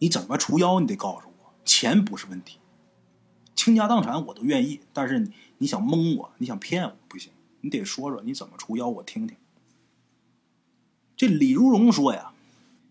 [0.00, 0.80] 你怎么除妖？
[0.80, 2.58] 你得告诉我，钱不是问题，
[3.54, 4.80] 倾家荡产我都愿意。
[4.92, 7.32] 但是你想蒙我，你想骗我不行，
[7.62, 9.36] 你得说说你怎么除妖，我听听。
[11.24, 12.32] 这李如荣说呀：“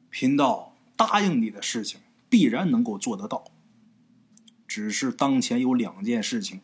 [0.09, 3.43] 贫道答应你的事情，必然能够做得到。
[4.67, 6.61] 只是当前有两件事情，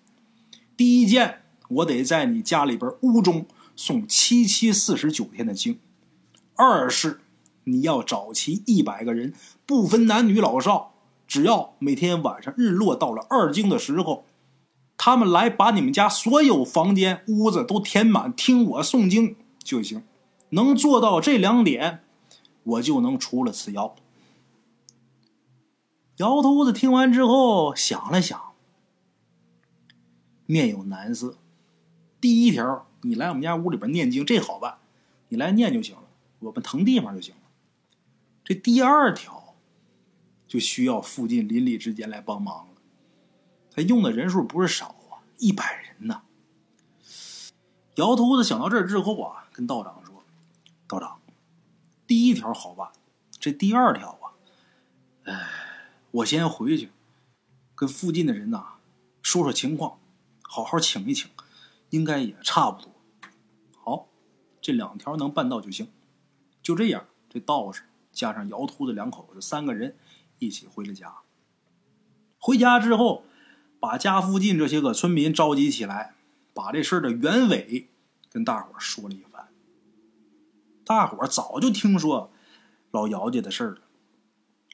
[0.75, 3.45] 第一件，我得在你家里边屋中
[3.77, 5.75] 诵七七四十九天的经；
[6.55, 7.19] 二是。”
[7.65, 9.31] 你要找齐一百个人，
[9.67, 10.95] 不分男女老少，
[11.27, 14.25] 只要每天晚上日落到了二更的时候，
[14.97, 20.01] 他们来把你们家所有房间、屋子都填满，听我诵经就行。
[20.49, 22.03] 能做到这两点，
[22.63, 23.95] 我就能除了此妖。
[26.17, 28.53] 姚秃子听完之后想了想，
[30.45, 31.37] 面有难色。
[32.19, 34.79] 第一条，你来我们家屋里边念经，这好办，
[35.29, 36.03] 你来念就行了，
[36.39, 37.41] 我们腾地方就行了。
[38.43, 39.55] 这第二条，
[40.47, 42.73] 就需要附近邻里之间来帮忙了。
[43.71, 46.23] 他用的人数不是少啊，一百人呢。
[47.95, 50.08] 姚秃子想到这儿之后啊，跟道长说
[50.89, 51.21] ：“道长，
[52.07, 52.91] 第一条好办，
[53.39, 54.33] 这第二条啊，
[55.25, 55.47] 哎，
[56.09, 56.89] 我先回去
[57.75, 58.79] 跟附近的人呐
[59.21, 59.99] 说说情况，
[60.41, 61.29] 好好请一请，
[61.91, 62.91] 应该也差不多。
[63.77, 64.07] 好，
[64.59, 65.91] 这两条能办到就行。
[66.63, 69.95] 就这样，这道士。”加上姚秃子两口子三个人
[70.39, 71.17] 一起回了家。
[72.39, 73.23] 回家之后，
[73.79, 76.15] 把家附近这些个村民召集起来，
[76.55, 77.87] 把这事的原委
[78.31, 79.23] 跟大伙说了一。
[80.89, 82.31] 大伙早就听说
[82.89, 83.81] 老姚家的事了。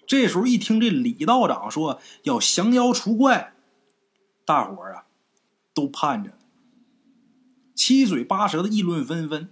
[0.07, 3.53] 这时候一听这李道长说要降妖除怪，
[4.45, 5.07] 大伙啊
[5.73, 6.37] 都盼着，
[7.75, 9.49] 七嘴八舌的议论纷纷。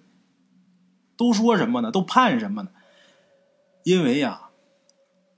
[1.18, 1.92] 都说什么呢？
[1.92, 2.72] 都盼什么呢？
[3.84, 4.52] 因为呀，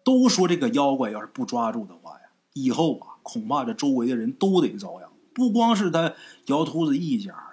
[0.03, 5.11] 都说这个妖怪要是不抓住的话呀，以后啊，恐怕这周围的人都得遭殃。
[5.33, 6.13] 不光是他
[6.45, 7.44] 姚秃子一家。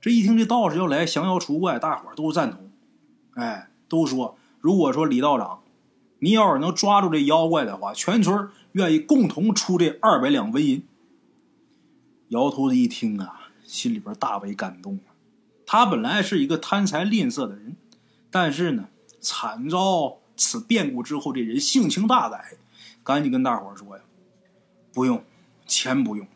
[0.00, 2.70] 这一听这道士要来降妖除怪，大伙都赞同。
[3.34, 5.62] 哎，都说如果说李道长，
[6.20, 10.82] 你要是能抓住这妖怪的话，全村愿意共同出这二百两纹银。
[12.28, 14.98] 姚秃子一听啊，心里边大为感动。
[15.66, 17.76] 他本来是一个贪财吝啬的人。
[18.32, 18.88] 但是呢，
[19.20, 22.52] 惨遭此变故之后，这人性情大改，
[23.02, 24.04] 赶紧跟大伙说呀
[24.94, 25.24] ：“不用，
[25.66, 26.28] 钱不用，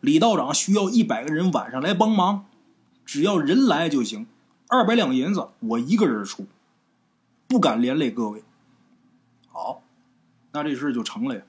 [0.00, 2.46] 李道长需要一百个人晚上来帮忙，
[3.04, 4.26] 只要人来就行。
[4.68, 6.46] 二百两银子我一个人出，
[7.46, 8.42] 不敢连累各位。”
[9.46, 9.82] 好，
[10.52, 11.42] 那这事就成了呀。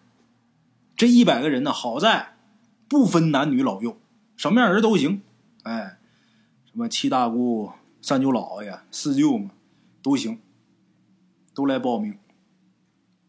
[0.96, 2.36] 这一百个人呢，好在
[2.88, 3.98] 不分男女老幼，
[4.36, 5.22] 什么样人都行。
[5.64, 5.98] 哎，
[6.66, 9.52] 什么七大姑、三舅姥爷、四舅嘛。
[10.04, 10.40] 都行，
[11.56, 12.20] 都来报名，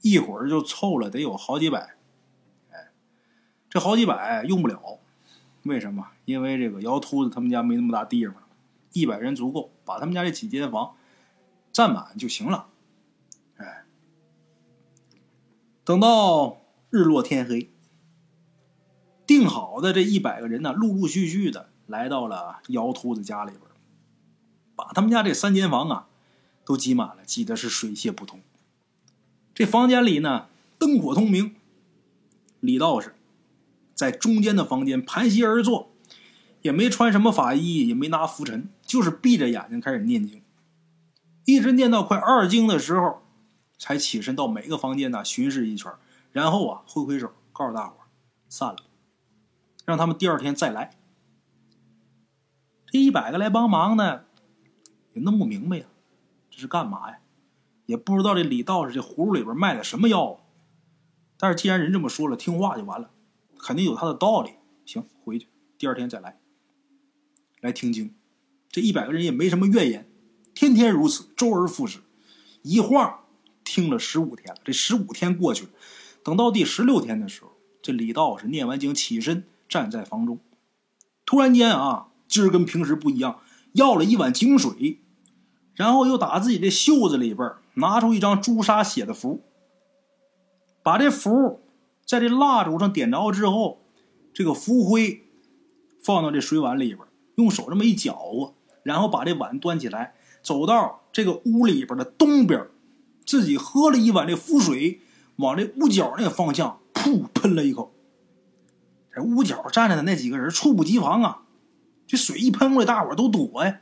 [0.03, 1.97] 一会儿就凑了得有好几百，
[2.71, 2.91] 哎，
[3.71, 4.99] 这好几百用不了，
[5.67, 6.09] 为什么？
[6.25, 8.37] 因为这个姚秃子他们家没那么大地方，
[8.93, 10.95] 一百人足够，把他们家这几间房
[11.73, 12.69] 占满就行了，
[13.57, 13.85] 哎，
[15.85, 17.71] 等到日落天黑，
[19.27, 23.63] 定好的这一百个人呢，陆陆续续的来到了姚秃子家里边，
[24.75, 26.09] 把他们家这三间房啊
[26.65, 28.41] 都挤满了，挤的是水泄不通。
[29.55, 30.49] 这房间里呢，
[30.79, 31.57] 灯火通明。
[32.61, 33.16] 李道士
[33.97, 35.91] 在中间的房间盘膝而坐，
[36.61, 40.43] 也没穿什么法衣，也没拿拂尘，就是闭着眼睛开始念经，
[41.47, 43.23] 一直念到快二更的时候，
[43.79, 45.91] 才起身到每个房间呢巡视一圈，
[46.31, 47.97] 然后啊挥挥手告诉大伙
[48.51, 48.77] 散了，
[49.87, 50.91] 让他们第二天再来。
[52.85, 54.27] 这一百个来帮忙的
[55.15, 55.87] 也弄不明白呀，
[56.51, 57.19] 这是干嘛呀？
[57.87, 60.41] 也不知道这李道士这葫芦里边卖的什么药啊。
[61.39, 63.11] 但是既然人这么说了，听话就完了，
[63.59, 64.53] 肯定有他的道理。
[64.85, 65.49] 行，回去，
[65.79, 66.39] 第二天再来，
[67.61, 68.15] 来听经。
[68.71, 70.09] 这一百个人也没什么怨言，
[70.55, 72.01] 天天如此，周而复始。
[72.63, 73.25] 一晃
[73.65, 75.71] 听了十五天了，这十五天过去了，
[76.23, 80.41] 等到第十六天的时候，这李道士念完经起身站在房中，
[81.25, 83.41] 突然间啊，今儿跟平时不一样，
[83.73, 85.01] 要了一碗井水，
[85.75, 89.43] 然后又打自己的袖子里边拿出一张朱砂写的符。
[90.83, 91.61] 把这符
[92.07, 93.83] 在这蜡烛上点着之后，
[94.33, 95.25] 这个浮灰
[96.01, 97.01] 放到这水碗里边，
[97.35, 98.55] 用手这么一搅和，
[98.85, 102.69] 然后把这碗端起来，走到这个屋里边的东边，
[103.27, 105.01] 自己喝了一碗这浮水，
[105.37, 107.93] 往这屋角那个方向噗喷了一口。
[109.13, 111.43] 这屋角站着的那几个人猝不及防啊，
[112.07, 113.81] 这水一喷过来，大伙都躲呀。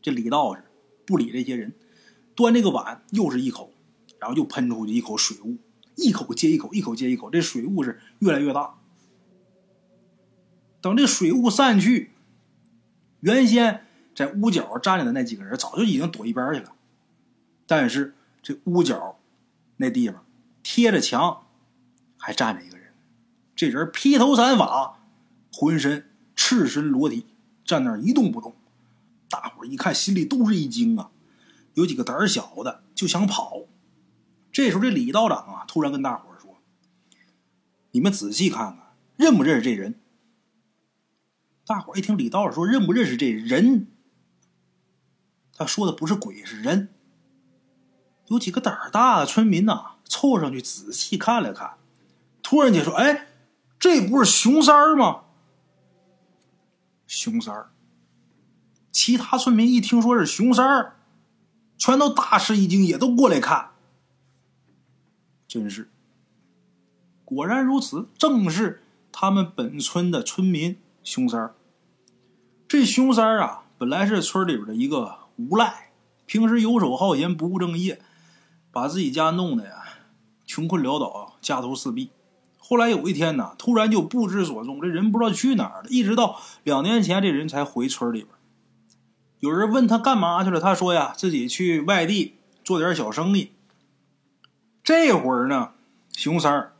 [0.00, 0.62] 这李道士
[1.04, 1.74] 不理这些人，
[2.36, 3.70] 端这个碗又是一口。
[4.20, 5.58] 然后又喷出去一口水雾，
[5.96, 8.74] 一口接一口，一口接一口，这水雾是越来越大。
[10.80, 12.10] 等这水雾散去，
[13.20, 16.72] 原先在屋角站着的那几个人早就已经躲一边去了。
[17.66, 19.18] 但是这屋角
[19.76, 20.24] 那地方
[20.62, 21.46] 贴着墙
[22.18, 22.92] 还站着一个人，
[23.56, 24.98] 这人披头散发，
[25.52, 27.26] 浑身赤身裸体，
[27.64, 28.54] 站那儿一动不动。
[29.30, 31.10] 大伙一看，心里都是一惊啊！
[31.72, 33.62] 有几个胆小的就想跑。
[34.54, 36.58] 这时候，这李道长啊，突然跟大伙说
[37.90, 40.00] ：“你们仔细看看，认不认识这人？”
[41.66, 43.88] 大伙一听李道士说认不认识这人，
[45.56, 46.90] 他说的不是鬼，是人。
[48.28, 51.76] 有几个胆儿大的村民呐，凑上去仔细看了看，
[52.40, 53.26] 突然间说：“哎，
[53.80, 55.24] 这不是熊三儿吗？”
[57.08, 57.72] 熊三儿。
[58.92, 60.96] 其他村民一听说是熊三儿，
[61.76, 63.72] 全都大吃一惊，也都过来看。
[65.54, 65.88] 真是，
[67.24, 68.82] 果然如此，正是
[69.12, 71.54] 他们本村的村民熊三儿。
[72.66, 75.92] 这熊三儿啊，本来是村里边的一个无赖，
[76.26, 78.00] 平时游手好闲，不务正业，
[78.72, 79.84] 把自己家弄得呀
[80.44, 82.10] 穷困潦倒，家徒四壁。
[82.58, 85.88] 后来有一天呢，突然就不知所踪，这人不知道去哪儿了。
[85.88, 88.30] 一直到两年前，这人才回村里边。
[89.38, 92.34] 有人问他干嘛去了，他说呀，自己去外地
[92.64, 93.52] 做点小生意。
[94.84, 95.72] 这会儿呢，
[96.12, 96.76] 熊三儿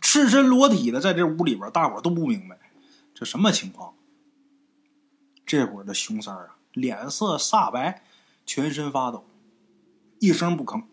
[0.00, 2.56] 赤身裸体的在这屋里边，大伙都不明白
[3.12, 3.94] 这什么情况。
[5.44, 8.04] 这会儿的熊三儿啊，脸色煞白，
[8.46, 9.26] 全身发抖，
[10.20, 10.84] 一声不吭。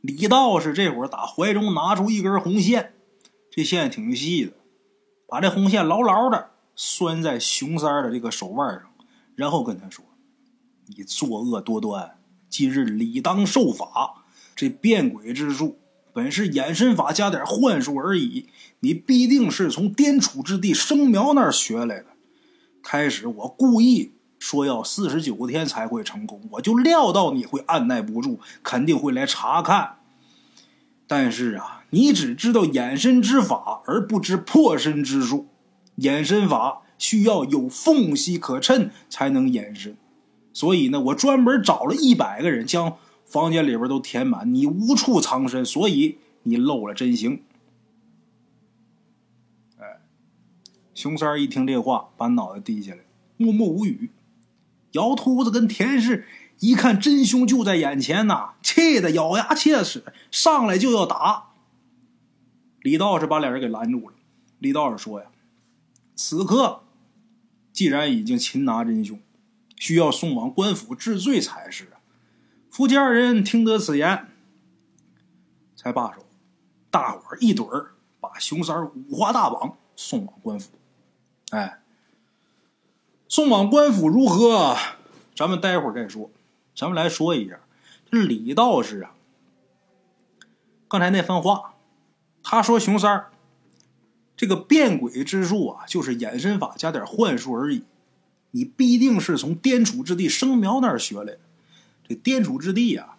[0.00, 2.94] 李道士这会儿打怀中拿出一根红线，
[3.50, 4.52] 这线挺细的，
[5.26, 8.90] 把这红线牢牢的拴在熊三儿的这个手腕上，
[9.34, 10.02] 然后跟他说
[10.86, 12.18] ：“你作恶多端，
[12.48, 14.14] 今日理当受罚。”
[14.58, 15.78] 这变鬼之术
[16.12, 18.48] 本是衍身法加点幻术而已，
[18.80, 22.06] 你必定是从颠楚之地生苗那儿学来的。
[22.82, 29.98] 开始我故意说要四十九天才会成功，我就料到你会按耐不住，肯定会来查看。
[31.06, 35.46] 但是啊，你只知道衍身之法，而不知破身之术。
[35.98, 39.96] 衍身法需要有缝隙可趁才能衍身，
[40.52, 42.96] 所以呢，我专门找了一百个人将。
[43.28, 47.42] 房间里边都填满，你无处藏身，所以你露了真形。
[49.76, 50.00] 哎，
[50.94, 53.00] 熊三一听这话，把脑袋低下来，
[53.36, 54.10] 默默无语。
[54.92, 56.26] 姚秃子跟田氏
[56.60, 61.50] 一看真凶就在眼前呐，气得咬牙切齿，上来就要打。
[62.80, 64.14] 李道士把俩人给拦住了。
[64.58, 65.26] 李道士说：“呀，
[66.16, 66.84] 此刻
[67.74, 69.20] 既然已经擒拿真凶，
[69.76, 71.88] 需要送往官府治罪才是。”
[72.70, 74.28] 夫妻二人听得此言，
[75.74, 76.24] 才罢手。
[76.90, 80.70] 大伙儿一怼儿把熊三五花大绑，送往官府。
[81.50, 81.80] 哎，
[83.28, 84.76] 送往官府如何？
[85.34, 86.30] 咱们待会儿再说。
[86.74, 87.60] 咱们来说一下，
[88.10, 89.14] 这李道士啊，
[90.86, 91.74] 刚才那番话，
[92.42, 93.26] 他说熊三
[94.36, 97.84] 这个变鬼之术啊，就是衍身法加点幻术而已。
[98.52, 101.38] 你必定是从滇楚之地生苗那儿学来的。
[102.08, 103.18] 这滇楚之地啊，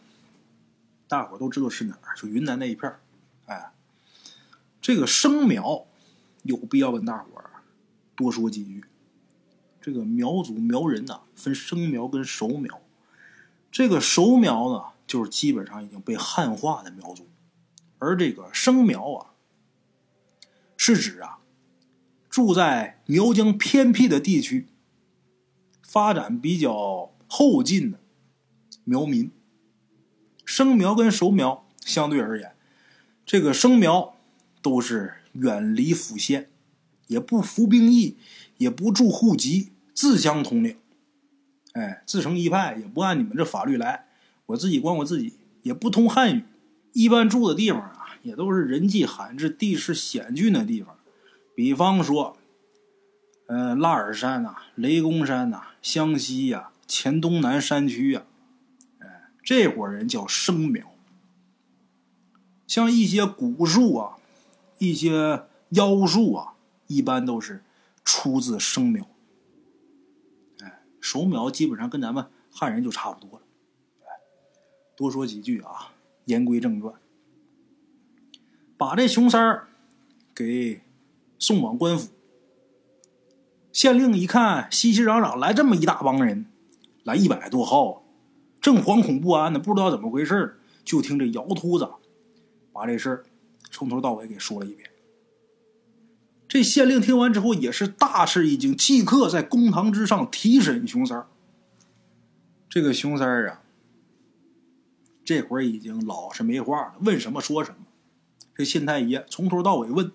[1.08, 2.92] 大伙都知道是哪儿，就云南那一片
[3.46, 3.72] 哎，
[4.82, 5.86] 这个生苗
[6.44, 7.62] 有必要跟大伙儿
[8.16, 8.84] 多说几句。
[9.80, 12.82] 这个苗族苗人呐，分生苗跟熟苗。
[13.72, 17.28] 这个熟苗呢，就是基本上已经被汉化的苗族，
[18.00, 19.34] 而这个生苗啊，
[20.76, 21.40] 是指啊，
[22.30, 24.68] 住在苗疆偏僻的地区。
[25.82, 28.00] 发展比较后进的
[28.90, 29.30] 苗民，
[30.44, 32.54] 生苗跟熟苗相对而言，
[33.24, 34.16] 这个生苗
[34.64, 36.50] 都是远离府县，
[37.06, 38.18] 也不服兵役，
[38.58, 40.76] 也不住户籍，自相统领，
[41.74, 44.08] 哎，自成一派，也不按你们这法律来，
[44.48, 46.44] 我自己管我自己，也不通汉语，
[46.94, 50.98] 一般住的地方啊，也都是人迹罕至、地势险峻的地方，
[51.54, 52.36] 比方说。
[53.52, 58.22] 呃，腊尔山呐，雷公山呐，湘西呀，黔东南山区呀，
[59.50, 60.94] 这伙人叫生苗。
[62.68, 64.20] 像一些蛊术啊，
[64.78, 66.54] 一些妖术啊，
[66.86, 67.64] 一般都是
[68.06, 69.08] 出自生苗。
[70.60, 73.46] 哎，熟苗基本上跟咱们汉人就差不多了。
[74.96, 75.94] 多说几句啊，
[76.26, 76.94] 言归正传，
[78.78, 79.68] 把这熊三儿
[80.36, 80.82] 给
[81.40, 82.12] 送往官府。
[83.74, 86.46] 县令一看，熙熙攘攘来这么一大帮人，
[87.02, 87.99] 来一百多号，
[88.62, 91.90] 正惶恐不安呢，不知道怎么回事就听这姚秃子
[92.74, 93.26] 把这事儿
[93.70, 94.90] 从头到尾给说了一遍。
[96.48, 101.28] 这县令听完之后也是大吃一惊，即刻在公堂之上提审熊三儿。
[102.70, 103.62] 这个熊三儿啊，
[105.24, 107.78] 这会儿已经老实没话了，问什么说什么。
[108.56, 110.12] 这县太爷从头到尾问，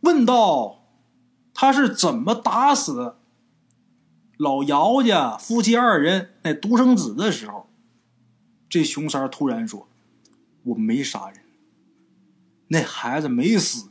[0.00, 0.78] 问到。
[1.54, 3.16] 他是怎么打死
[4.42, 7.68] 老姚家夫妻二人那独生子的时候？
[8.68, 9.86] 这熊三突然说
[10.64, 11.44] ：“我没杀人，
[12.66, 13.90] 那孩子没死。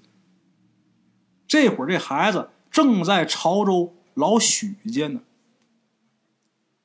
[1.48, 5.22] 这会儿这孩子正在潮州老许家呢。”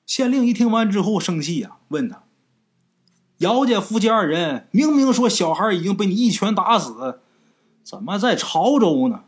[0.06, 2.22] 县令一听完之后生气呀，问他
[3.38, 7.18] ：“姚家夫妻二人明明说小孩已经被你一拳打死，
[7.82, 9.24] 怎么在潮州呢？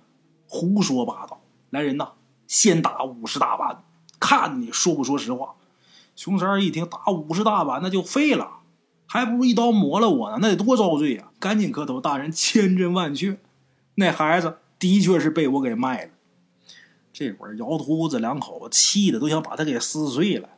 [0.47, 2.13] 胡说八道！”来人呐！
[2.47, 3.83] 先打五十大板，
[4.19, 5.55] 看你说不说实话。
[6.17, 8.59] 熊三一听打五十大板，那就废了，
[9.07, 11.31] 还不如一刀抹了我呢，那得多遭罪呀！
[11.39, 13.39] 赶紧磕头，大人千真万确，
[13.95, 16.11] 那孩子的确是被我给卖了。
[17.13, 20.49] 这会儿姚秃子两口子气的都想把他给撕碎了。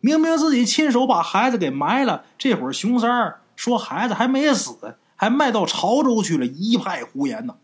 [0.00, 7.56] 明明自己亲手把孩子给埋了，这会儿熊三说孩子还没死，还卖到潮州去了，一派胡言呢。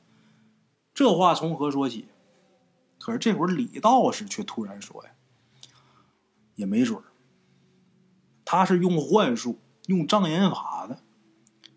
[0.94, 2.06] 这话从何说起？
[3.04, 5.10] 可是这会儿李道士却突然说：“呀，
[6.54, 7.02] 也没准
[8.44, 11.00] 他是用幻术、用障眼法的。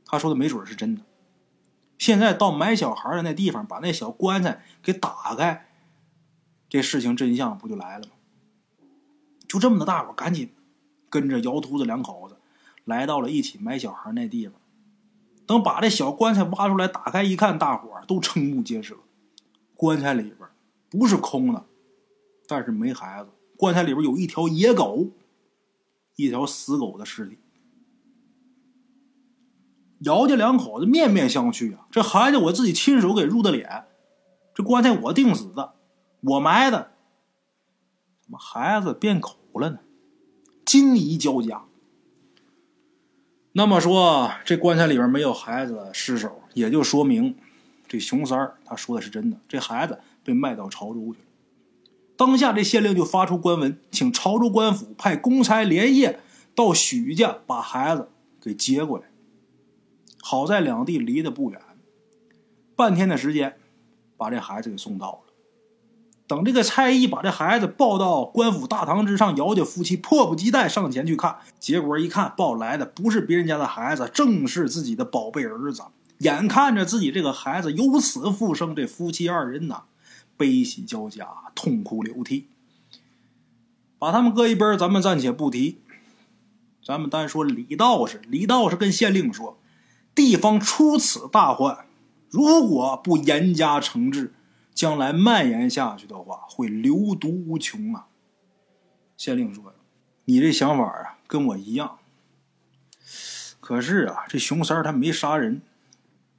[0.05, 1.01] 他说的没准是真的。
[1.97, 5.67] 现在到埋小孩的那地方，把那小棺材给打开，
[6.69, 8.11] 这事情真相不就来了吗？
[9.47, 10.53] 就这么的，大伙赶紧
[11.09, 12.37] 跟着姚秃子两口子
[12.83, 14.61] 来到了一起埋小孩那地方。
[15.47, 18.97] 等把这小棺材挖出来，打开一看，大伙都瞠目结舌，
[19.75, 20.47] 棺材里边。”
[20.89, 21.65] 不是空的，
[22.47, 23.29] 但是没孩子。
[23.57, 25.11] 棺材里边有一条野狗，
[26.17, 27.39] 一条死狗的尸体。
[29.99, 31.87] 姚家两口子面面相觑啊！
[31.89, 33.85] 这孩子我自己亲手给入的脸，
[34.53, 35.75] 这棺材我定死的，
[36.19, 36.91] 我埋的，
[38.21, 39.79] 怎么孩子变狗了呢？
[40.65, 41.63] 惊疑交加。
[43.53, 47.37] 那么说，这棺材里边没有孩子尸首，也就说明
[47.87, 49.37] 这熊三儿他说的是真的。
[49.47, 49.97] 这孩子。
[50.25, 51.27] 被卖到潮州去了。
[52.17, 56.19] 当下这县令就发出官文，请潮州官府派公差连夜
[56.53, 58.09] 到许家把孩子
[58.41, 59.05] 给接过来。
[60.21, 61.61] 好在两地离得不远，
[62.75, 63.57] 半天的时间
[64.17, 65.19] 把这孩子给送到了。
[66.25, 75.83] 等这个差役把这孩子抱到官府大堂之上，姚家夫妻迫不及待上前去看，结果一看，抱来的不是别人家的孩子，正是自己的宝贝儿子。
[76.19, 79.83] 眼看着自己这个孩子由此复生，这夫妻二人呐。
[80.37, 82.47] 悲喜交加，痛哭流涕。
[83.97, 85.81] 把他们搁一边，咱们暂且不提。
[86.83, 88.21] 咱们单说李道士。
[88.27, 89.57] 李道士跟县令说
[90.13, 91.87] ：“地方出此大患，
[92.29, 94.33] 如果不严加惩治，
[94.73, 98.07] 将来蔓延下去的话，会流毒无穷啊。”
[99.17, 99.73] 县令说
[100.25, 101.97] ：“你这想法啊，跟我一样。
[103.59, 105.61] 可是啊，这熊三他没杀人，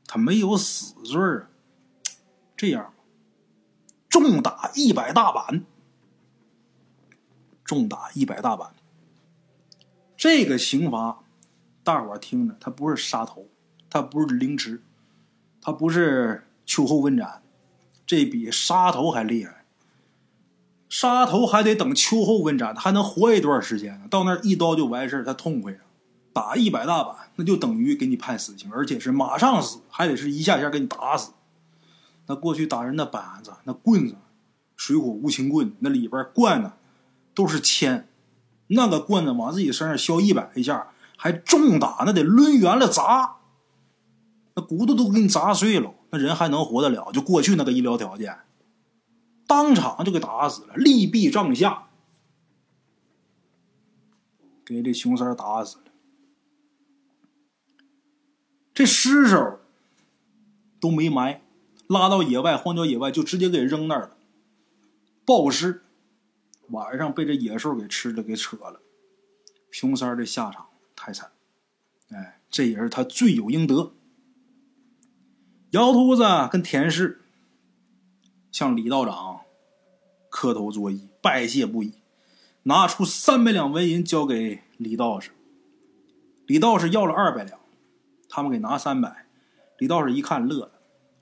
[0.07, 1.49] 他没有死罪啊。”
[2.57, 2.93] 这样，
[4.09, 5.65] 重打一百大板，
[7.65, 8.75] 重打一百大板。
[10.17, 11.21] 这个刑罚，
[11.85, 13.49] 大伙听着，他不是杀头，
[13.91, 14.83] 他不是凌迟，
[15.61, 17.43] 他不是秋后问斩，
[18.07, 19.65] 这比杀头还厉害。
[20.89, 24.07] 杀头还得等秋后问斩，还能活一段时间呢。
[24.09, 25.81] 到那儿一刀就完事儿，他痛快啊！
[26.33, 31.33] 打一百大板，那就等于给你判死刑，而且是马上死，还得是一下下给你打死。
[32.27, 34.17] 那过去打人的板子、那棍子，
[34.77, 36.77] 水火无情棍，那里边灌的
[37.35, 38.09] 都是铅，
[38.69, 43.37] 那个棍子往自己身上削一百下，还重打，那得抡圆了砸，
[44.55, 47.13] 那骨头都给你砸碎了，那人还能活得了？
[47.13, 48.39] 就过去那个医疗条件。
[49.47, 51.87] 当场就给打死了，利弊帐下，
[54.65, 55.85] 给这熊三打死了。
[58.75, 59.61] 这尸首
[60.81, 61.41] 都没埋，
[61.89, 64.17] 拉到野外荒郊野外就直接给扔那儿了。
[65.25, 65.83] 暴尸，
[66.69, 68.81] 晚上被这野兽给吃了，给扯了。
[69.71, 71.31] 熊三儿的下场太惨，
[72.11, 73.93] 哎，这也是他罪有应得。
[75.71, 77.23] 姚秃子跟田氏。
[78.53, 79.41] 向李道长
[80.31, 81.93] 磕头作揖，拜谢不已，
[82.63, 85.33] 拿出三百两纹银交给李道士。
[86.47, 87.61] 李道士要了二百两，
[88.31, 89.27] 他们给拿三百。
[89.77, 90.76] 李道士一看乐了，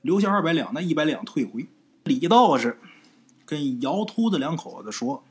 [0.04, 1.66] 留下二百两，那一百两退回。
[2.04, 2.78] 李道士
[3.46, 5.24] 跟姚秃子两口子说：“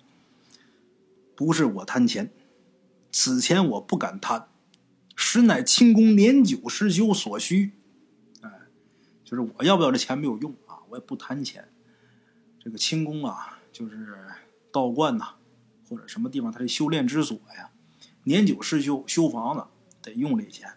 [1.38, 2.34] 不是我贪钱，
[3.12, 4.48] 此钱我不敢贪，
[5.16, 7.74] 实乃清宫年久失修所需。
[8.42, 8.50] 哎，
[9.24, 11.70] 就是我要不要这钱没有用啊，我也不贪钱。”
[12.60, 14.18] 这个清宫啊，就是
[14.72, 15.36] 道观呐，
[15.88, 17.70] 或者什么地方，它的修炼之所呀。
[18.24, 19.64] 年久失修，修房子
[20.02, 20.68] 得用这钱，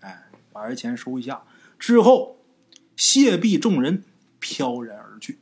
[0.00, 1.42] 哎，把这钱收一下
[1.78, 2.37] 之后，
[2.98, 4.02] 谢毕众人，
[4.40, 5.38] 飘然而去。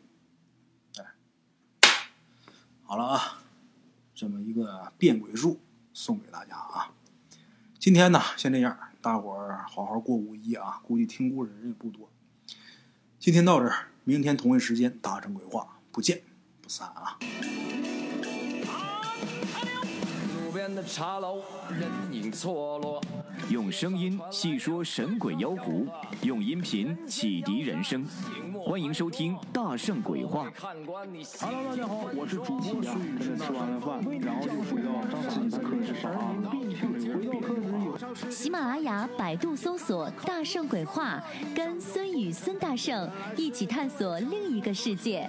[0.98, 1.04] 哎，
[2.84, 3.42] 好了啊，
[4.14, 5.58] 这么一个变鬼术
[5.94, 6.92] 送给大家啊。
[7.78, 10.82] 今天呢，先这样，大伙儿好好过五一啊。
[10.84, 12.10] 估计听故事人也不多。
[13.18, 13.88] 今天到这儿。
[14.04, 16.22] 明天同一时间，大成鬼话不见
[16.62, 17.18] 不散啊！
[20.56, 22.98] 路边的茶楼，人影错落。
[23.50, 25.86] 用声音细说神鬼妖狐，
[26.22, 28.02] 用音频启迪人生。
[28.64, 30.48] 欢迎收听《大圣鬼话》。
[31.38, 34.88] Hello，大家好，我是主播孙宇，吃完了饭，然后就回到
[35.28, 36.42] 自己的课室上啊。
[38.30, 41.22] 喜马拉雅、百度搜索“大圣鬼话”，
[41.54, 45.28] 跟孙宇、孙大圣一起探索另一个世界。